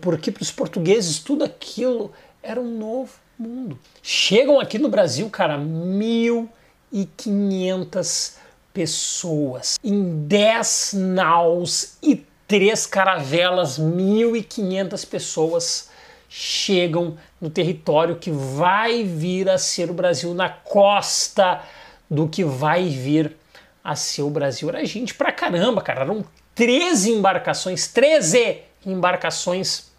porque 0.00 0.32
para 0.32 0.42
os 0.42 0.50
portugueses 0.50 1.20
tudo 1.20 1.44
aquilo 1.44 2.10
era 2.42 2.60
um 2.60 2.78
novo 2.78 3.12
mundo. 3.38 3.78
Chegam 4.02 4.58
aqui 4.58 4.78
no 4.78 4.88
Brasil, 4.88 5.28
cara, 5.30 5.56
1.500 5.58 8.34
pessoas 8.72 9.78
em 9.82 10.26
10 10.26 10.94
naus 10.94 11.98
e 12.02 12.24
três 12.46 12.86
caravelas, 12.86 13.78
1.500 13.78 15.08
pessoas 15.08 15.90
chegam 16.28 17.16
no 17.40 17.48
território 17.48 18.16
que 18.16 18.30
vai 18.30 19.04
vir 19.04 19.48
a 19.48 19.56
ser 19.58 19.90
o 19.90 19.94
Brasil, 19.94 20.34
na 20.34 20.48
costa 20.48 21.62
do 22.10 22.28
que 22.28 22.44
vai 22.44 22.88
vir 22.88 23.36
a 23.82 23.96
ser 23.96 24.22
o 24.22 24.30
Brasil. 24.30 24.68
Era 24.68 24.84
gente 24.84 25.14
pra 25.14 25.32
caramba, 25.32 25.80
cara. 25.80 26.02
Eram 26.02 26.24
13 26.54 27.12
embarcações, 27.12 27.88
13 27.88 28.58
embarcações 28.86 29.90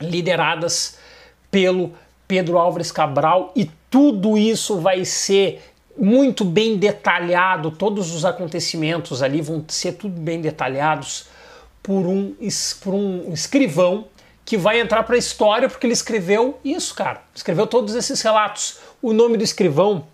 lideradas 0.00 0.96
pelo 1.50 1.92
Pedro 2.26 2.58
Álvares 2.58 2.92
Cabral 2.92 3.52
e 3.56 3.70
tudo 3.90 4.38
isso 4.38 4.78
vai 4.78 5.04
ser 5.04 5.62
muito 5.96 6.44
bem 6.44 6.76
detalhado, 6.76 7.72
todos 7.72 8.14
os 8.14 8.24
acontecimentos 8.24 9.22
ali 9.22 9.42
vão 9.42 9.64
ser 9.66 9.92
tudo 9.92 10.20
bem 10.20 10.40
detalhados 10.40 11.26
por 11.82 12.06
um, 12.06 12.36
por 12.80 12.94
um 12.94 13.32
escrivão 13.32 14.06
que 14.44 14.56
vai 14.56 14.80
entrar 14.80 15.02
para 15.02 15.16
a 15.16 15.18
história 15.18 15.68
porque 15.68 15.86
ele 15.86 15.92
escreveu 15.92 16.58
isso, 16.64 16.94
cara. 16.94 17.22
Escreveu 17.34 17.66
todos 17.66 17.94
esses 17.94 18.22
relatos. 18.22 18.78
O 19.02 19.12
nome 19.12 19.36
do 19.36 19.44
escrivão, 19.44 20.06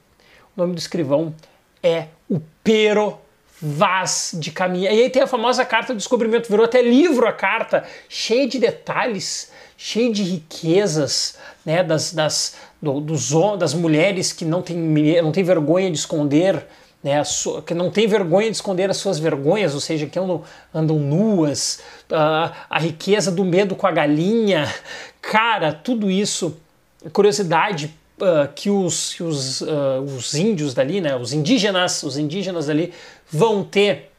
o 0.57 0.61
nome 0.61 0.75
do 0.75 0.79
escrivão 0.79 1.35
é 1.83 2.07
o 2.29 2.41
Pero 2.63 3.21
Vaz 3.61 4.33
de 4.35 4.51
Caminha. 4.51 4.93
E 4.93 5.03
aí 5.03 5.11
tem 5.11 5.23
a 5.23 5.27
famosa 5.27 5.65
carta 5.65 5.95
do 5.95 5.97
descobrimento, 5.97 6.49
virou 6.49 6.65
até 6.65 6.83
livro 6.83 7.27
a 7.27 7.33
carta, 7.33 7.85
cheia 8.09 8.49
de 8.49 8.59
detalhes, 8.59 9.51
cheia 9.77 10.13
de 10.13 10.23
riquezas, 10.23 11.39
né, 11.65 11.83
das, 11.83 12.13
das, 12.13 12.57
do, 12.81 13.01
dos, 13.01 13.31
das 13.59 13.75
mulheres 13.75 14.33
que 14.33 14.45
não 14.45 14.61
têm 14.61 14.77
não 14.77 15.33
tem 15.33 15.45
vergonha 15.45 15.91
de 15.91 15.97
esconder, 15.97 16.67
né, 17.03 17.23
que 17.67 17.75
não 17.75 17.91
tem 17.91 18.07
vergonha 18.07 18.51
de 18.51 18.57
esconder 18.57 18.91
as 18.91 18.97
suas 18.97 19.19
vergonhas, 19.19 19.75
ou 19.75 19.81
seja, 19.81 20.07
que 20.07 20.19
andam, 20.19 20.43
andam 20.73 20.99
nuas, 20.99 21.81
a 22.11 22.79
riqueza 22.79 23.31
do 23.31 23.45
medo 23.45 23.77
com 23.77 23.87
a 23.87 23.93
galinha. 23.93 24.73
Cara, 25.21 25.73
tudo 25.73 26.11
isso, 26.11 26.57
curiosidade 27.13 27.95
uh, 28.25 28.53
que 28.55 28.71
os, 28.71 29.15
que 29.15 29.23
os, 29.23 29.61
uh, 29.61 30.01
os 30.17 30.35
índios 30.35 30.75
dali, 30.75 31.01
né, 31.01 31.15
os 31.17 31.33
indígenas, 31.33 32.03
os 32.03 32.17
indígenas 32.17 32.67
dali 32.67 32.93
vão 33.31 33.63
ter 33.63 34.11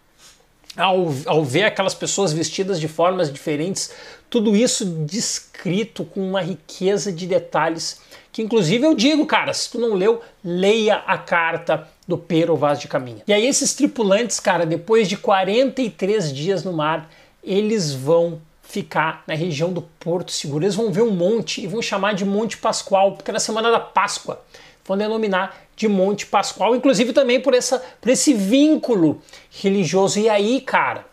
ao, 0.78 1.14
ao 1.26 1.44
ver 1.44 1.64
aquelas 1.64 1.94
pessoas 1.94 2.32
vestidas 2.32 2.80
de 2.80 2.88
formas 2.88 3.32
diferentes, 3.32 3.92
tudo 4.30 4.56
isso 4.56 4.86
descrito 4.86 6.04
com 6.04 6.22
uma 6.22 6.42
riqueza 6.42 7.12
de 7.12 7.26
detalhes 7.26 8.02
que 8.36 8.42
inclusive 8.42 8.86
eu 8.86 8.94
digo, 8.94 9.26
cara, 9.26 9.54
se 9.54 9.72
tu 9.72 9.80
não 9.80 9.94
leu, 9.94 10.22
leia 10.44 10.96
a 11.08 11.18
carta 11.18 11.88
do 12.06 12.18
Pero 12.18 12.58
Vaz 12.58 12.82
de 12.82 12.88
Caminha. 12.90 13.24
E 13.26 13.32
aí 13.32 13.48
esses 13.48 13.74
tripulantes, 13.74 14.42
cara, 14.42 14.66
depois 14.66 15.08
de 15.08 15.16
43 15.16 16.34
dias 16.34 16.62
no 16.62 16.74
mar, 16.74 17.10
eles 17.42 17.94
vão 17.94 18.42
ficar 18.76 19.24
na 19.26 19.34
região 19.34 19.72
do 19.72 19.82
Porto 19.82 20.34
Seguro. 20.34 20.66
Eles 20.66 20.76
vão 20.76 20.92
ver 20.92 21.02
um 21.02 21.12
monte 21.12 21.64
e 21.64 21.68
vão 21.68 21.82
chamar 21.82 22.14
de 22.14 22.26
Monte 22.26 22.58
Pascoal, 22.58 23.14
porque 23.14 23.32
na 23.32 23.40
semana 23.40 23.72
da 23.72 23.80
Páscoa. 23.80 24.42
Vão 24.84 24.98
denominar 24.98 25.66
de 25.76 25.88
Monte 25.88 26.28
Pascoal, 26.28 26.76
inclusive 26.76 27.12
também 27.14 27.40
por, 27.40 27.54
essa, 27.54 27.82
por 28.00 28.10
esse 28.10 28.34
vínculo 28.34 29.22
religioso. 29.50 30.20
E 30.20 30.30
aí, 30.30 30.62
cara, 30.62 31.06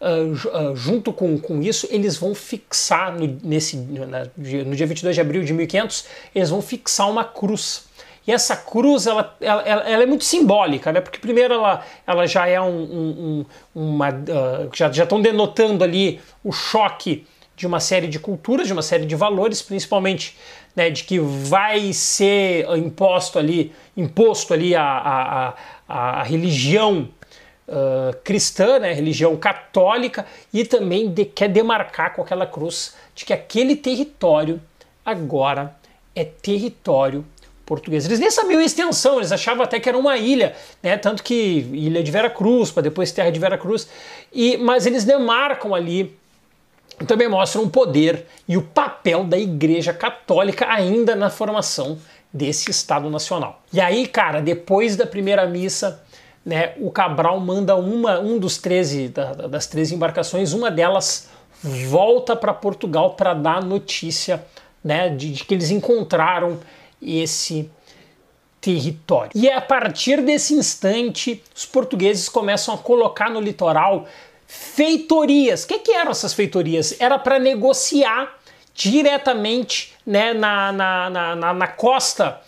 uh, 0.00 0.70
uh, 0.70 0.76
junto 0.76 1.12
com, 1.12 1.38
com 1.38 1.60
isso, 1.60 1.88
eles 1.90 2.16
vão 2.16 2.34
fixar 2.34 3.18
no, 3.18 3.26
nesse, 3.42 3.76
no 3.78 4.76
dia 4.76 4.86
22 4.86 5.14
de 5.14 5.20
abril 5.20 5.42
de 5.42 5.52
1500, 5.54 6.04
eles 6.34 6.50
vão 6.50 6.62
fixar 6.62 7.10
uma 7.10 7.24
cruz. 7.24 7.86
E 8.26 8.32
essa 8.32 8.56
cruz, 8.56 9.06
ela, 9.06 9.36
ela, 9.40 9.62
ela, 9.62 10.02
é 10.02 10.06
muito 10.06 10.24
simbólica, 10.24 10.92
né? 10.92 11.00
Porque 11.00 11.18
primeiro 11.18 11.54
ela, 11.54 11.84
ela 12.06 12.26
já 12.26 12.46
é 12.48 12.60
um, 12.60 12.82
um, 12.82 13.46
uma... 13.74 14.10
Uh, 14.10 14.70
já 14.74 14.88
estão 14.88 15.22
denotando 15.22 15.84
ali 15.84 16.20
o 16.42 16.50
choque 16.50 17.24
de 17.54 17.66
uma 17.66 17.80
série 17.80 18.06
de 18.06 18.18
culturas, 18.18 18.66
de 18.66 18.72
uma 18.72 18.82
série 18.82 19.06
de 19.06 19.14
valores, 19.14 19.62
principalmente 19.62 20.36
né, 20.76 20.90
de 20.90 21.04
que 21.04 21.18
vai 21.18 21.92
ser 21.92 22.68
imposto 22.76 23.38
ali, 23.38 23.72
imposto 23.96 24.52
ali 24.52 24.76
a, 24.76 24.82
a, 24.84 25.54
a, 25.88 26.20
a 26.20 26.22
religião 26.22 27.08
uh, 27.66 28.14
cristã, 28.22 28.78
né, 28.78 28.92
religião 28.92 29.34
católica, 29.36 30.26
e 30.52 30.64
também 30.64 31.08
de, 31.10 31.24
quer 31.24 31.48
demarcar 31.48 32.14
com 32.14 32.20
aquela 32.20 32.46
cruz 32.46 32.94
de 33.14 33.24
que 33.24 33.32
aquele 33.32 33.74
território 33.74 34.60
agora 35.02 35.74
é 36.14 36.24
território 36.24 37.24
português. 37.66 38.06
Eles 38.06 38.20
nem 38.20 38.30
sabiam 38.30 38.60
a 38.60 38.64
extensão, 38.64 39.18
eles 39.18 39.32
achavam 39.32 39.64
até 39.64 39.78
que 39.78 39.88
era 39.88 39.98
uma 39.98 40.16
ilha, 40.16 40.54
né? 40.82 40.96
Tanto 40.96 41.22
que 41.22 41.34
ilha 41.34 42.02
de 42.02 42.10
Vera 42.10 42.30
Cruz, 42.30 42.70
para 42.70 42.84
depois 42.84 43.12
terra 43.12 43.30
de 43.30 43.40
Vera 43.40 43.58
Cruz. 43.58 43.88
E, 44.32 44.56
mas 44.56 44.86
eles 44.86 45.04
demarcam 45.04 45.74
ali 45.74 46.16
também 47.06 47.28
mostram 47.28 47.64
o 47.64 47.68
poder 47.68 48.26
e 48.48 48.56
o 48.56 48.62
papel 48.62 49.24
da 49.24 49.38
Igreja 49.38 49.92
Católica 49.92 50.66
ainda 50.66 51.14
na 51.14 51.28
formação 51.28 51.98
desse 52.32 52.70
Estado 52.70 53.10
Nacional. 53.10 53.62
E 53.72 53.80
aí, 53.80 54.06
cara, 54.06 54.40
depois 54.40 54.96
da 54.96 55.06
primeira 55.06 55.46
missa, 55.46 56.02
né, 56.44 56.72
o 56.78 56.90
Cabral 56.90 57.38
manda 57.40 57.76
uma, 57.76 58.18
um 58.18 58.38
dos 58.38 58.56
13 58.56 59.08
da, 59.08 59.32
das 59.32 59.66
13 59.66 59.94
embarcações, 59.94 60.52
uma 60.52 60.70
delas 60.70 61.28
volta 61.62 62.34
para 62.34 62.54
Portugal 62.54 63.14
para 63.14 63.34
dar 63.34 63.62
notícia 63.62 64.44
né, 64.82 65.08
de, 65.08 65.32
de 65.32 65.44
que 65.44 65.54
eles 65.54 65.70
encontraram 65.70 66.58
esse 67.00 67.70
território. 68.60 69.30
E 69.34 69.48
é 69.48 69.54
a 69.54 69.60
partir 69.60 70.22
desse 70.22 70.54
instante, 70.54 71.42
os 71.54 71.64
portugueses 71.64 72.28
começam 72.28 72.74
a 72.74 72.78
colocar 72.78 73.30
no 73.30 73.40
litoral 73.40 74.06
feitorias. 74.46 75.64
O 75.64 75.68
que, 75.68 75.78
que 75.78 75.92
eram 75.92 76.10
essas 76.10 76.32
feitorias? 76.32 77.00
Era 77.00 77.18
para 77.18 77.38
negociar 77.38 78.38
diretamente 78.74 79.94
né, 80.06 80.34
na, 80.34 80.72
na, 80.72 81.10
na, 81.10 81.54
na 81.54 81.66
costa. 81.66 82.40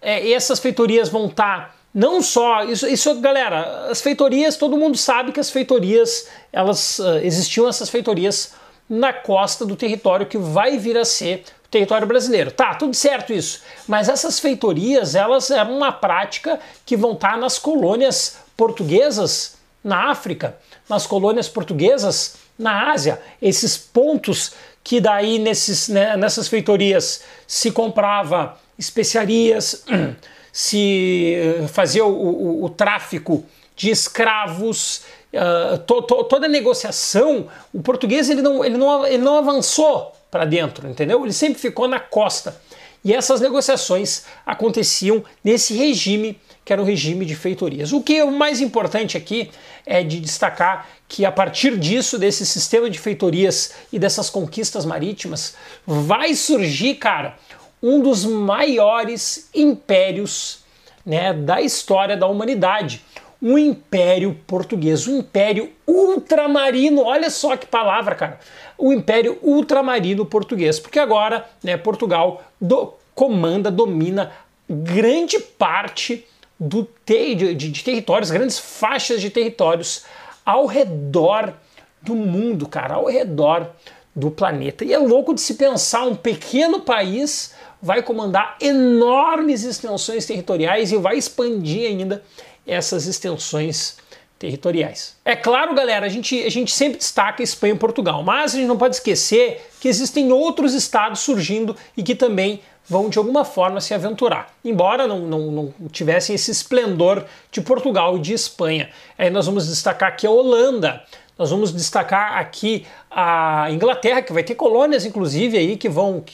É, 0.00 0.30
essas 0.32 0.58
feitorias 0.58 1.08
vão 1.08 1.26
estar 1.26 1.68
tá 1.68 1.74
não 1.94 2.22
só 2.22 2.64
isso, 2.64 2.86
isso, 2.86 3.20
galera, 3.20 3.88
as 3.90 4.00
feitorias, 4.00 4.56
todo 4.56 4.78
mundo 4.78 4.96
sabe 4.96 5.30
que 5.30 5.38
as 5.38 5.50
feitorias, 5.50 6.28
elas 6.50 6.98
uh, 6.98 7.18
existiam 7.22 7.68
essas 7.68 7.90
feitorias 7.90 8.54
na 8.92 9.12
costa 9.12 9.64
do 9.64 9.74
território 9.74 10.26
que 10.26 10.36
vai 10.36 10.76
vir 10.76 10.98
a 10.98 11.04
ser 11.04 11.44
o 11.64 11.68
território 11.68 12.06
brasileiro. 12.06 12.50
Tá, 12.50 12.74
tudo 12.74 12.94
certo 12.94 13.32
isso. 13.32 13.62
Mas 13.88 14.08
essas 14.08 14.38
feitorias, 14.38 15.14
elas 15.14 15.50
eram 15.50 15.76
uma 15.76 15.90
prática 15.90 16.60
que 16.84 16.96
vão 16.96 17.12
estar 17.12 17.32
tá 17.32 17.36
nas 17.38 17.58
colônias 17.58 18.36
portuguesas 18.56 19.56
na 19.82 20.10
África 20.10 20.56
nas 20.88 21.06
colônias 21.06 21.48
portuguesas 21.48 22.36
na 22.58 22.92
Ásia. 22.92 23.20
Esses 23.40 23.78
pontos 23.78 24.52
que 24.84 25.00
daí 25.00 25.38
nesses, 25.38 25.88
né, 25.88 26.16
nessas 26.16 26.48
feitorias 26.48 27.22
se 27.46 27.70
comprava 27.70 28.58
especiarias, 28.78 29.84
se 30.52 31.34
eh, 31.34 31.68
fazia 31.68 32.04
o, 32.04 32.10
o, 32.10 32.64
o 32.64 32.68
tráfico 32.68 33.44
de 33.74 33.90
escravos, 33.90 35.02
uh, 35.34 35.78
to, 35.78 36.02
to, 36.02 36.24
toda 36.24 36.46
a 36.46 36.48
negociação, 36.48 37.48
o 37.72 37.80
português 37.82 38.28
ele 38.30 38.42
não, 38.42 38.64
ele 38.64 38.76
não, 38.76 39.06
ele 39.06 39.22
não 39.22 39.38
avançou 39.38 40.12
para 40.30 40.44
dentro, 40.44 40.88
entendeu? 40.88 41.22
Ele 41.22 41.32
sempre 41.32 41.60
ficou 41.60 41.86
na 41.86 42.00
costa. 42.00 42.56
E 43.04 43.12
essas 43.12 43.40
negociações 43.40 44.24
aconteciam 44.46 45.24
nesse 45.42 45.74
regime 45.74 46.38
que 46.64 46.72
era 46.72 46.80
o 46.80 46.84
regime 46.84 47.24
de 47.24 47.34
feitorias. 47.34 47.92
O 47.92 48.00
que 48.00 48.18
é 48.18 48.24
o 48.24 48.30
mais 48.30 48.60
importante 48.60 49.16
aqui 49.16 49.50
é 49.84 50.02
de 50.02 50.20
destacar 50.20 50.88
que 51.08 51.24
a 51.24 51.32
partir 51.32 51.76
disso, 51.76 52.18
desse 52.18 52.46
sistema 52.46 52.88
de 52.88 52.98
feitorias 52.98 53.72
e 53.92 53.98
dessas 53.98 54.30
conquistas 54.30 54.84
marítimas, 54.84 55.56
vai 55.84 56.34
surgir, 56.34 56.94
cara, 56.94 57.36
um 57.82 58.00
dos 58.00 58.24
maiores 58.24 59.48
impérios 59.52 60.60
né, 61.04 61.32
da 61.32 61.60
história 61.60 62.16
da 62.16 62.28
humanidade. 62.28 63.04
Um 63.42 63.58
império 63.58 64.38
português, 64.46 65.08
um 65.08 65.18
império 65.18 65.70
ultramarino. 65.86 67.02
Olha 67.02 67.28
só 67.28 67.56
que 67.56 67.66
palavra, 67.66 68.14
cara. 68.14 68.38
O 68.78 68.92
império 68.92 69.38
ultramarino 69.42 70.24
português. 70.24 70.78
Porque 70.78 70.98
agora, 70.98 71.44
né, 71.62 71.76
Portugal 71.76 72.44
do, 72.60 72.94
comanda, 73.14 73.70
domina 73.70 74.30
grande 74.68 75.38
parte 75.40 76.24
do 76.58 76.88
te 77.04 77.34
de, 77.34 77.54
de 77.54 77.84
territórios, 77.84 78.30
grandes 78.30 78.58
faixas 78.58 79.20
de 79.20 79.30
territórios 79.30 80.04
ao 80.46 80.66
redor 80.66 81.52
do 82.00 82.14
mundo, 82.14 82.68
cara, 82.68 82.94
ao 82.94 83.06
redor 83.06 83.70
do 84.14 84.30
planeta. 84.30 84.84
E 84.84 84.92
é 84.92 84.98
louco 84.98 85.34
de 85.34 85.40
se 85.40 85.54
pensar 85.54 86.04
um 86.04 86.14
pequeno 86.14 86.80
país 86.80 87.54
vai 87.80 88.02
comandar 88.02 88.56
enormes 88.60 89.64
extensões 89.64 90.24
territoriais 90.24 90.92
e 90.92 90.96
vai 90.96 91.16
expandir 91.16 91.88
ainda 91.88 92.22
essas 92.66 93.06
extensões 93.06 93.96
territoriais. 94.38 95.16
É 95.24 95.36
claro, 95.36 95.72
galera, 95.74 96.04
a 96.04 96.08
gente, 96.08 96.42
a 96.42 96.50
gente 96.50 96.72
sempre 96.72 96.98
destaca 96.98 97.42
Espanha 97.42 97.74
e 97.74 97.78
Portugal, 97.78 98.24
mas 98.24 98.54
a 98.54 98.58
gente 98.58 98.66
não 98.66 98.76
pode 98.76 98.96
esquecer 98.96 99.64
que 99.80 99.88
existem 99.88 100.32
outros 100.32 100.74
estados 100.74 101.20
surgindo 101.20 101.76
e 101.96 102.02
que 102.02 102.14
também 102.14 102.60
vão 102.88 103.08
de 103.08 103.18
alguma 103.18 103.44
forma 103.44 103.80
se 103.80 103.94
aventurar, 103.94 104.52
embora 104.64 105.06
não, 105.06 105.20
não, 105.20 105.72
não 105.78 105.88
tivessem 105.90 106.34
esse 106.34 106.50
esplendor 106.50 107.24
de 107.52 107.60
Portugal 107.60 108.16
e 108.16 108.20
de 108.20 108.32
Espanha. 108.32 108.90
Aí 109.16 109.30
nós 109.30 109.46
vamos 109.46 109.68
destacar 109.68 110.08
aqui 110.08 110.26
a 110.26 110.30
Holanda, 110.30 111.04
nós 111.38 111.50
vamos 111.50 111.72
destacar 111.72 112.38
aqui 112.38 112.86
a 113.10 113.68
Inglaterra, 113.70 114.22
que 114.22 114.32
vai 114.32 114.42
ter 114.42 114.54
colônias, 114.54 115.06
inclusive, 115.06 115.56
aí 115.56 115.76
que 115.76 115.88
vão. 115.88 116.24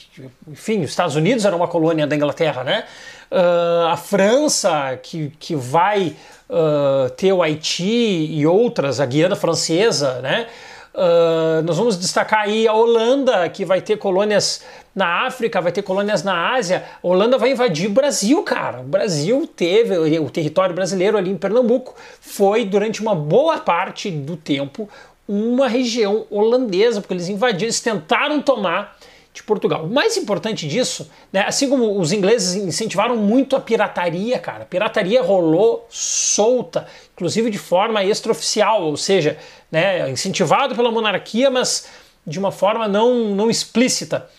Enfim, 0.47 0.81
os 0.81 0.89
Estados 0.89 1.15
Unidos 1.15 1.45
era 1.45 1.55
uma 1.55 1.67
colônia 1.67 2.05
da 2.05 2.15
Inglaterra, 2.15 2.63
né? 2.63 2.85
Uh, 3.31 3.87
a 3.87 3.97
França, 3.97 4.99
que, 5.03 5.31
que 5.39 5.55
vai 5.55 6.15
uh, 6.49 7.09
ter 7.11 7.31
o 7.31 7.43
Haiti 7.43 7.83
e 7.83 8.47
outras, 8.47 8.99
a 8.99 9.05
Guiana 9.05 9.35
Francesa, 9.35 10.19
né? 10.21 10.47
Uh, 10.91 11.61
nós 11.63 11.77
vamos 11.77 11.97
destacar 11.97 12.41
aí 12.41 12.67
a 12.67 12.73
Holanda, 12.73 13.47
que 13.49 13.63
vai 13.63 13.79
ter 13.79 13.97
colônias 13.97 14.63
na 14.95 15.27
África, 15.27 15.61
vai 15.61 15.71
ter 15.71 15.83
colônias 15.83 16.23
na 16.23 16.55
Ásia. 16.55 16.83
A 17.01 17.07
Holanda 17.07 17.37
vai 17.37 17.51
invadir 17.51 17.87
o 17.87 17.93
Brasil, 17.93 18.41
cara. 18.43 18.79
O 18.79 18.83
Brasil 18.83 19.47
teve, 19.55 19.95
o 20.19 20.29
território 20.29 20.73
brasileiro 20.73 21.17
ali 21.17 21.29
em 21.29 21.37
Pernambuco 21.37 21.95
foi, 22.19 22.65
durante 22.65 23.01
uma 23.01 23.13
boa 23.13 23.59
parte 23.59 24.09
do 24.09 24.35
tempo, 24.35 24.89
uma 25.27 25.67
região 25.67 26.25
holandesa, 26.31 26.99
porque 26.99 27.13
eles 27.13 27.29
invadiram, 27.29 27.65
eles 27.65 27.79
tentaram 27.79 28.41
tomar 28.41 28.97
de 29.39 29.43
Portugal. 29.43 29.85
O 29.85 29.89
mais 29.89 30.17
importante 30.17 30.67
disso, 30.67 31.09
né, 31.31 31.45
assim 31.47 31.69
como 31.69 31.99
os 31.99 32.11
ingleses 32.11 32.55
incentivaram 32.55 33.15
muito 33.15 33.55
a 33.55 33.59
pirataria, 33.59 34.37
cara, 34.37 34.63
a 34.63 34.65
pirataria 34.65 35.21
rolou 35.21 35.87
solta, 35.89 36.85
inclusive 37.13 37.49
de 37.49 37.57
forma 37.57 38.03
extraoficial, 38.03 38.83
ou 38.83 38.97
seja, 38.97 39.37
né, 39.71 40.09
incentivado 40.09 40.75
pela 40.75 40.91
monarquia, 40.91 41.49
mas 41.49 41.87
de 42.27 42.37
uma 42.37 42.51
forma 42.51 42.87
não, 42.87 43.33
não 43.33 43.49
explícita. 43.49 44.29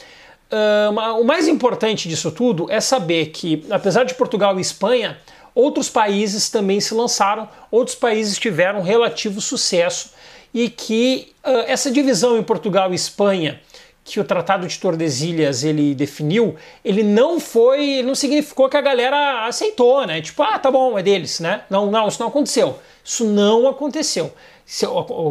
Uh, 0.53 1.21
o 1.21 1.25
mais 1.25 1.49
importante 1.49 2.09
disso 2.09 2.31
tudo 2.31 2.71
é 2.71 2.81
saber 2.81 3.27
que, 3.27 3.65
apesar 3.71 4.05
de 4.05 4.15
Portugal 4.15 4.59
e 4.59 4.61
Espanha, 4.61 5.17
outros 5.55 5.89
países 5.89 6.51
também 6.51 6.81
se 6.81 6.93
lançaram, 6.93 7.49
outros 7.71 7.97
países 7.97 8.39
tiveram 8.39 8.83
relativo 8.83 9.41
sucesso 9.41 10.11
e 10.53 10.69
que 10.69 11.33
uh, 11.45 11.65
essa 11.67 11.91
divisão 11.91 12.37
em 12.37 12.43
Portugal 12.43 12.93
e 12.93 12.97
Espanha 12.97 13.61
que 14.05 14.19
o 14.19 14.25
Tratado 14.25 14.67
de 14.67 14.79
Tordesilhas 14.79 15.63
ele 15.63 15.95
definiu, 15.95 16.57
ele 16.85 17.03
não 17.03 17.39
foi, 17.39 18.03
não 18.03 18.15
significou 18.15 18.69
que 18.69 18.77
a 18.77 18.81
galera 18.81 19.47
aceitou, 19.47 20.07
né? 20.07 20.21
Tipo, 20.21 20.43
ah, 20.43 20.59
tá 20.59 20.71
bom, 20.71 20.99
é 20.99 21.03
deles, 21.03 21.39
né? 21.41 21.63
Não, 21.71 21.91
não, 21.91 22.09
isso 22.09 22.21
não 22.21 22.29
aconteceu. 22.29 22.79
Isso 23.05 23.25
não 23.25 23.69
aconteceu. 23.69 24.33
Se, 24.65 24.87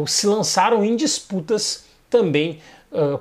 se 0.06 0.26
lançaram 0.26 0.84
em 0.84 0.96
disputas 0.96 1.84
também 2.08 2.60
uh, 2.92 3.20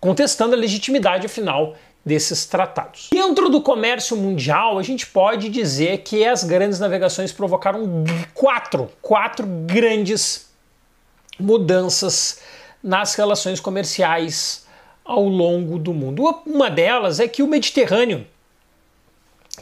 contestando 0.00 0.54
a 0.54 0.58
legitimidade, 0.58 1.26
afinal, 1.26 1.74
desses 2.04 2.44
tratados. 2.44 3.08
Dentro 3.12 3.48
do 3.48 3.60
comércio 3.62 4.16
mundial, 4.16 4.78
a 4.78 4.82
gente 4.82 5.06
pode 5.06 5.48
dizer 5.48 5.98
que 5.98 6.24
as 6.26 6.42
grandes 6.42 6.80
navegações 6.80 7.32
provocaram 7.32 8.04
quatro, 8.34 8.90
quatro 9.00 9.46
grandes 9.46 10.50
mudanças 11.38 12.40
nas 12.82 13.14
relações 13.14 13.60
comerciais 13.60 14.61
ao 15.04 15.24
longo 15.24 15.78
do 15.78 15.92
mundo. 15.92 16.22
Uma 16.46 16.70
delas 16.70 17.20
é 17.20 17.28
que 17.28 17.42
o 17.42 17.48
Mediterrâneo, 17.48 18.26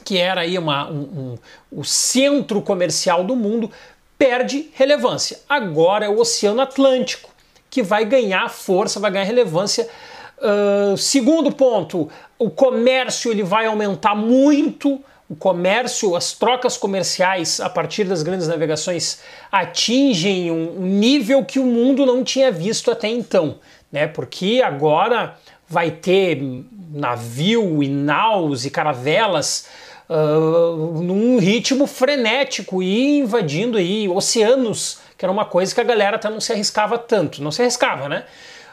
que 0.04 0.18
era 0.18 0.42
aí 0.42 0.58
uma, 0.58 0.90
um, 0.90 1.00
um, 1.00 1.38
o 1.72 1.84
centro 1.84 2.62
comercial 2.62 3.24
do 3.24 3.34
mundo, 3.34 3.70
perde 4.18 4.70
relevância. 4.74 5.40
Agora 5.48 6.06
é 6.06 6.08
o 6.08 6.18
Oceano 6.18 6.60
Atlântico 6.60 7.30
que 7.70 7.82
vai 7.82 8.04
ganhar 8.04 8.50
força, 8.50 9.00
vai 9.00 9.10
ganhar 9.12 9.24
relevância. 9.24 9.88
Uh, 10.38 10.96
segundo 10.96 11.52
ponto, 11.52 12.10
o 12.38 12.50
comércio 12.50 13.30
ele 13.30 13.44
vai 13.44 13.66
aumentar 13.66 14.14
muito. 14.14 15.00
O 15.28 15.36
comércio, 15.36 16.16
as 16.16 16.32
trocas 16.32 16.76
comerciais 16.76 17.60
a 17.60 17.70
partir 17.70 18.02
das 18.02 18.24
grandes 18.24 18.48
navegações 18.48 19.20
atingem 19.52 20.50
um 20.50 20.80
nível 20.80 21.44
que 21.44 21.60
o 21.60 21.64
mundo 21.64 22.04
não 22.04 22.24
tinha 22.24 22.50
visto 22.50 22.90
até 22.90 23.06
então, 23.08 23.60
né? 23.90 24.06
Porque 24.06 24.62
agora 24.64 25.36
vai 25.68 25.90
ter 25.90 26.42
navio 26.90 27.82
e 27.82 27.88
naus 27.88 28.64
e 28.64 28.70
caravelas 28.70 29.68
uh, 30.08 31.00
num 31.02 31.38
ritmo 31.38 31.86
frenético 31.86 32.82
e 32.82 33.18
invadindo 33.18 33.78
aí 33.78 34.08
oceanos, 34.08 34.98
que 35.16 35.24
era 35.24 35.32
uma 35.32 35.44
coisa 35.44 35.74
que 35.74 35.80
a 35.80 35.84
galera 35.84 36.16
até 36.16 36.28
não 36.28 36.40
se 36.40 36.52
arriscava 36.52 36.98
tanto, 36.98 37.42
não 37.42 37.52
se 37.52 37.62
arriscava, 37.62 38.08
né? 38.08 38.24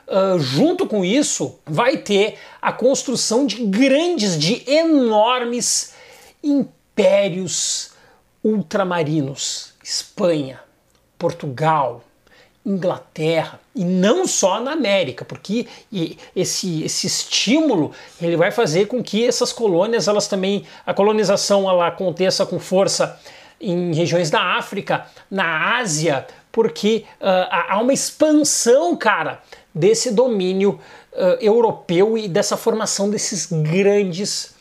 Uh, 0.08 0.40
junto 0.40 0.88
com 0.88 1.04
isso, 1.04 1.60
vai 1.66 1.98
ter 1.98 2.38
a 2.62 2.72
construção 2.72 3.46
de 3.46 3.58
grandes, 3.66 4.40
de 4.40 4.64
enormes 4.70 5.94
impérios 6.42 7.92
ultramarinos. 8.44 9.74
Espanha, 9.84 10.60
Portugal, 11.18 12.04
Inglaterra 12.66 13.60
e 13.78 13.86
não 13.86 14.26
só 14.26 14.60
na 14.60 14.72
América, 14.72 15.24
porque 15.24 15.68
esse, 16.36 16.84
esse 16.84 17.06
estímulo 17.06 17.92
ele 18.20 18.36
vai 18.36 18.50
fazer 18.50 18.88
com 18.88 19.04
que 19.04 19.26
essas 19.26 19.54
colônias 19.54 20.08
elas 20.08 20.28
também 20.28 20.66
a 20.86 20.94
colonização 20.94 21.70
ela 21.70 21.88
aconteça 21.88 22.44
com 22.46 22.60
força 22.60 23.20
em 23.62 23.94
regiões 23.94 24.32
da 24.32 24.58
África, 24.58 25.06
na 25.30 25.78
Ásia, 25.78 26.26
porque 26.52 27.06
uh, 27.22 27.48
há 27.70 27.80
uma 27.80 27.94
expansão, 27.94 28.96
cara, 28.96 29.42
desse 29.74 30.12
domínio 30.12 30.80
uh, 31.14 31.38
europeu 31.40 32.18
e 32.18 32.28
dessa 32.28 32.58
formação 32.58 33.10
desses 33.10 33.48
grandes 33.52 34.56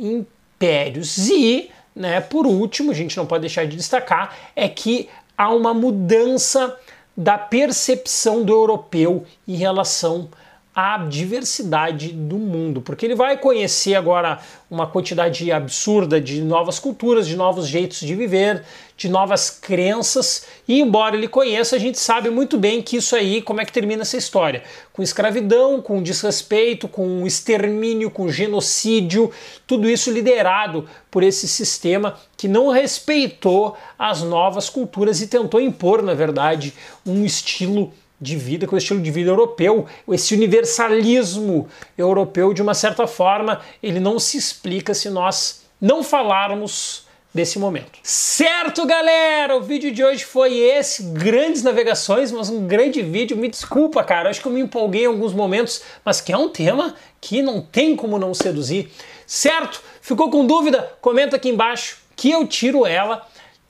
impérios. 0.00 1.28
E, 1.28 1.70
né, 1.94 2.20
por 2.20 2.46
último, 2.46 2.92
a 2.92 2.94
gente 2.94 3.16
não 3.16 3.26
pode 3.26 3.42
deixar 3.42 3.66
de 3.66 3.76
destacar, 3.76 4.34
é 4.56 4.68
que 4.68 5.08
há 5.36 5.50
uma 5.50 5.74
mudança 5.74 6.78
da 7.16 7.38
percepção 7.38 8.42
do 8.42 8.52
europeu 8.52 9.24
em 9.46 9.56
relação 9.56 10.28
à 10.74 10.98
diversidade 10.98 12.08
do 12.08 12.36
mundo, 12.36 12.82
porque 12.82 13.06
ele 13.06 13.14
vai 13.14 13.38
conhecer 13.38 13.94
agora 13.94 14.40
uma 14.68 14.88
quantidade 14.88 15.52
absurda 15.52 16.20
de 16.20 16.42
novas 16.42 16.80
culturas, 16.80 17.28
de 17.28 17.36
novos 17.36 17.68
jeitos 17.68 18.00
de 18.00 18.12
viver, 18.12 18.64
de 18.96 19.08
novas 19.08 19.50
crenças, 19.50 20.46
e 20.66 20.80
embora 20.80 21.16
ele 21.16 21.28
conheça, 21.28 21.76
a 21.76 21.78
gente 21.78 21.98
sabe 21.98 22.28
muito 22.28 22.58
bem 22.58 22.82
que 22.82 22.96
isso 22.96 23.14
aí, 23.14 23.40
como 23.40 23.60
é 23.60 23.64
que 23.64 23.72
termina 23.72 24.02
essa 24.02 24.16
história? 24.16 24.64
Com 24.92 25.02
escravidão, 25.02 25.80
com 25.80 26.02
desrespeito, 26.02 26.88
com 26.88 27.24
extermínio, 27.24 28.10
com 28.10 28.28
genocídio, 28.28 29.30
tudo 29.66 29.88
isso 29.88 30.10
liderado 30.10 30.88
por 31.08 31.22
esse 31.22 31.46
sistema 31.46 32.16
que 32.36 32.48
não 32.48 32.68
respeitou 32.68 33.76
as 33.96 34.22
novas 34.22 34.68
culturas 34.68 35.20
e 35.20 35.28
tentou 35.28 35.60
impor, 35.60 36.02
na 36.02 36.14
verdade, 36.14 36.74
um 37.06 37.24
estilo 37.24 37.92
de 38.24 38.36
vida, 38.36 38.66
com 38.66 38.74
o 38.74 38.78
estilo 38.78 39.00
de 39.00 39.10
vida 39.10 39.30
europeu, 39.30 39.86
esse 40.08 40.34
universalismo 40.34 41.68
europeu, 41.96 42.52
de 42.52 42.62
uma 42.62 42.74
certa 42.74 43.06
forma, 43.06 43.60
ele 43.82 44.00
não 44.00 44.18
se 44.18 44.36
explica 44.36 44.94
se 44.94 45.08
nós 45.10 45.62
não 45.80 46.02
falarmos 46.02 47.04
desse 47.34 47.58
momento. 47.58 47.98
Certo, 48.02 48.86
galera? 48.86 49.56
O 49.56 49.60
vídeo 49.60 49.92
de 49.92 50.04
hoje 50.04 50.24
foi 50.24 50.56
esse, 50.56 51.02
grandes 51.02 51.62
navegações, 51.64 52.30
mas 52.30 52.48
um 52.48 52.66
grande 52.66 53.02
vídeo. 53.02 53.36
Me 53.36 53.48
desculpa, 53.48 54.04
cara, 54.04 54.30
acho 54.30 54.40
que 54.40 54.46
eu 54.46 54.52
me 54.52 54.60
empolguei 54.60 55.02
em 55.02 55.06
alguns 55.06 55.32
momentos, 55.32 55.82
mas 56.04 56.20
que 56.20 56.32
é 56.32 56.38
um 56.38 56.48
tema 56.48 56.94
que 57.20 57.42
não 57.42 57.60
tem 57.60 57.96
como 57.96 58.18
não 58.18 58.32
seduzir. 58.32 58.90
Certo? 59.26 59.82
Ficou 60.00 60.30
com 60.30 60.46
dúvida? 60.46 60.92
Comenta 61.00 61.36
aqui 61.36 61.48
embaixo 61.48 61.98
que 62.14 62.30
eu 62.30 62.46
tiro 62.46 62.86
ela. 62.86 63.26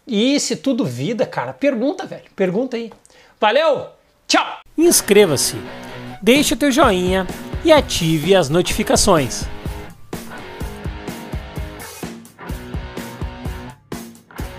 E 0.07 0.39
se 0.39 0.57
tu 0.57 0.75
duvida, 0.75 1.25
cara, 1.25 1.55
pergunta, 1.55 2.05
velho. 2.05 2.31
Pergunta 2.37 2.77
aí. 2.77 2.93
Valeu! 3.41 3.89
Tchau! 4.35 4.59
Inscreva-se, 4.77 5.55
deixe 6.21 6.55
o 6.55 6.57
teu 6.57 6.73
joinha 6.73 7.25
e 7.65 7.71
ative 7.71 8.35
as 8.35 8.49
notificações. 8.49 9.45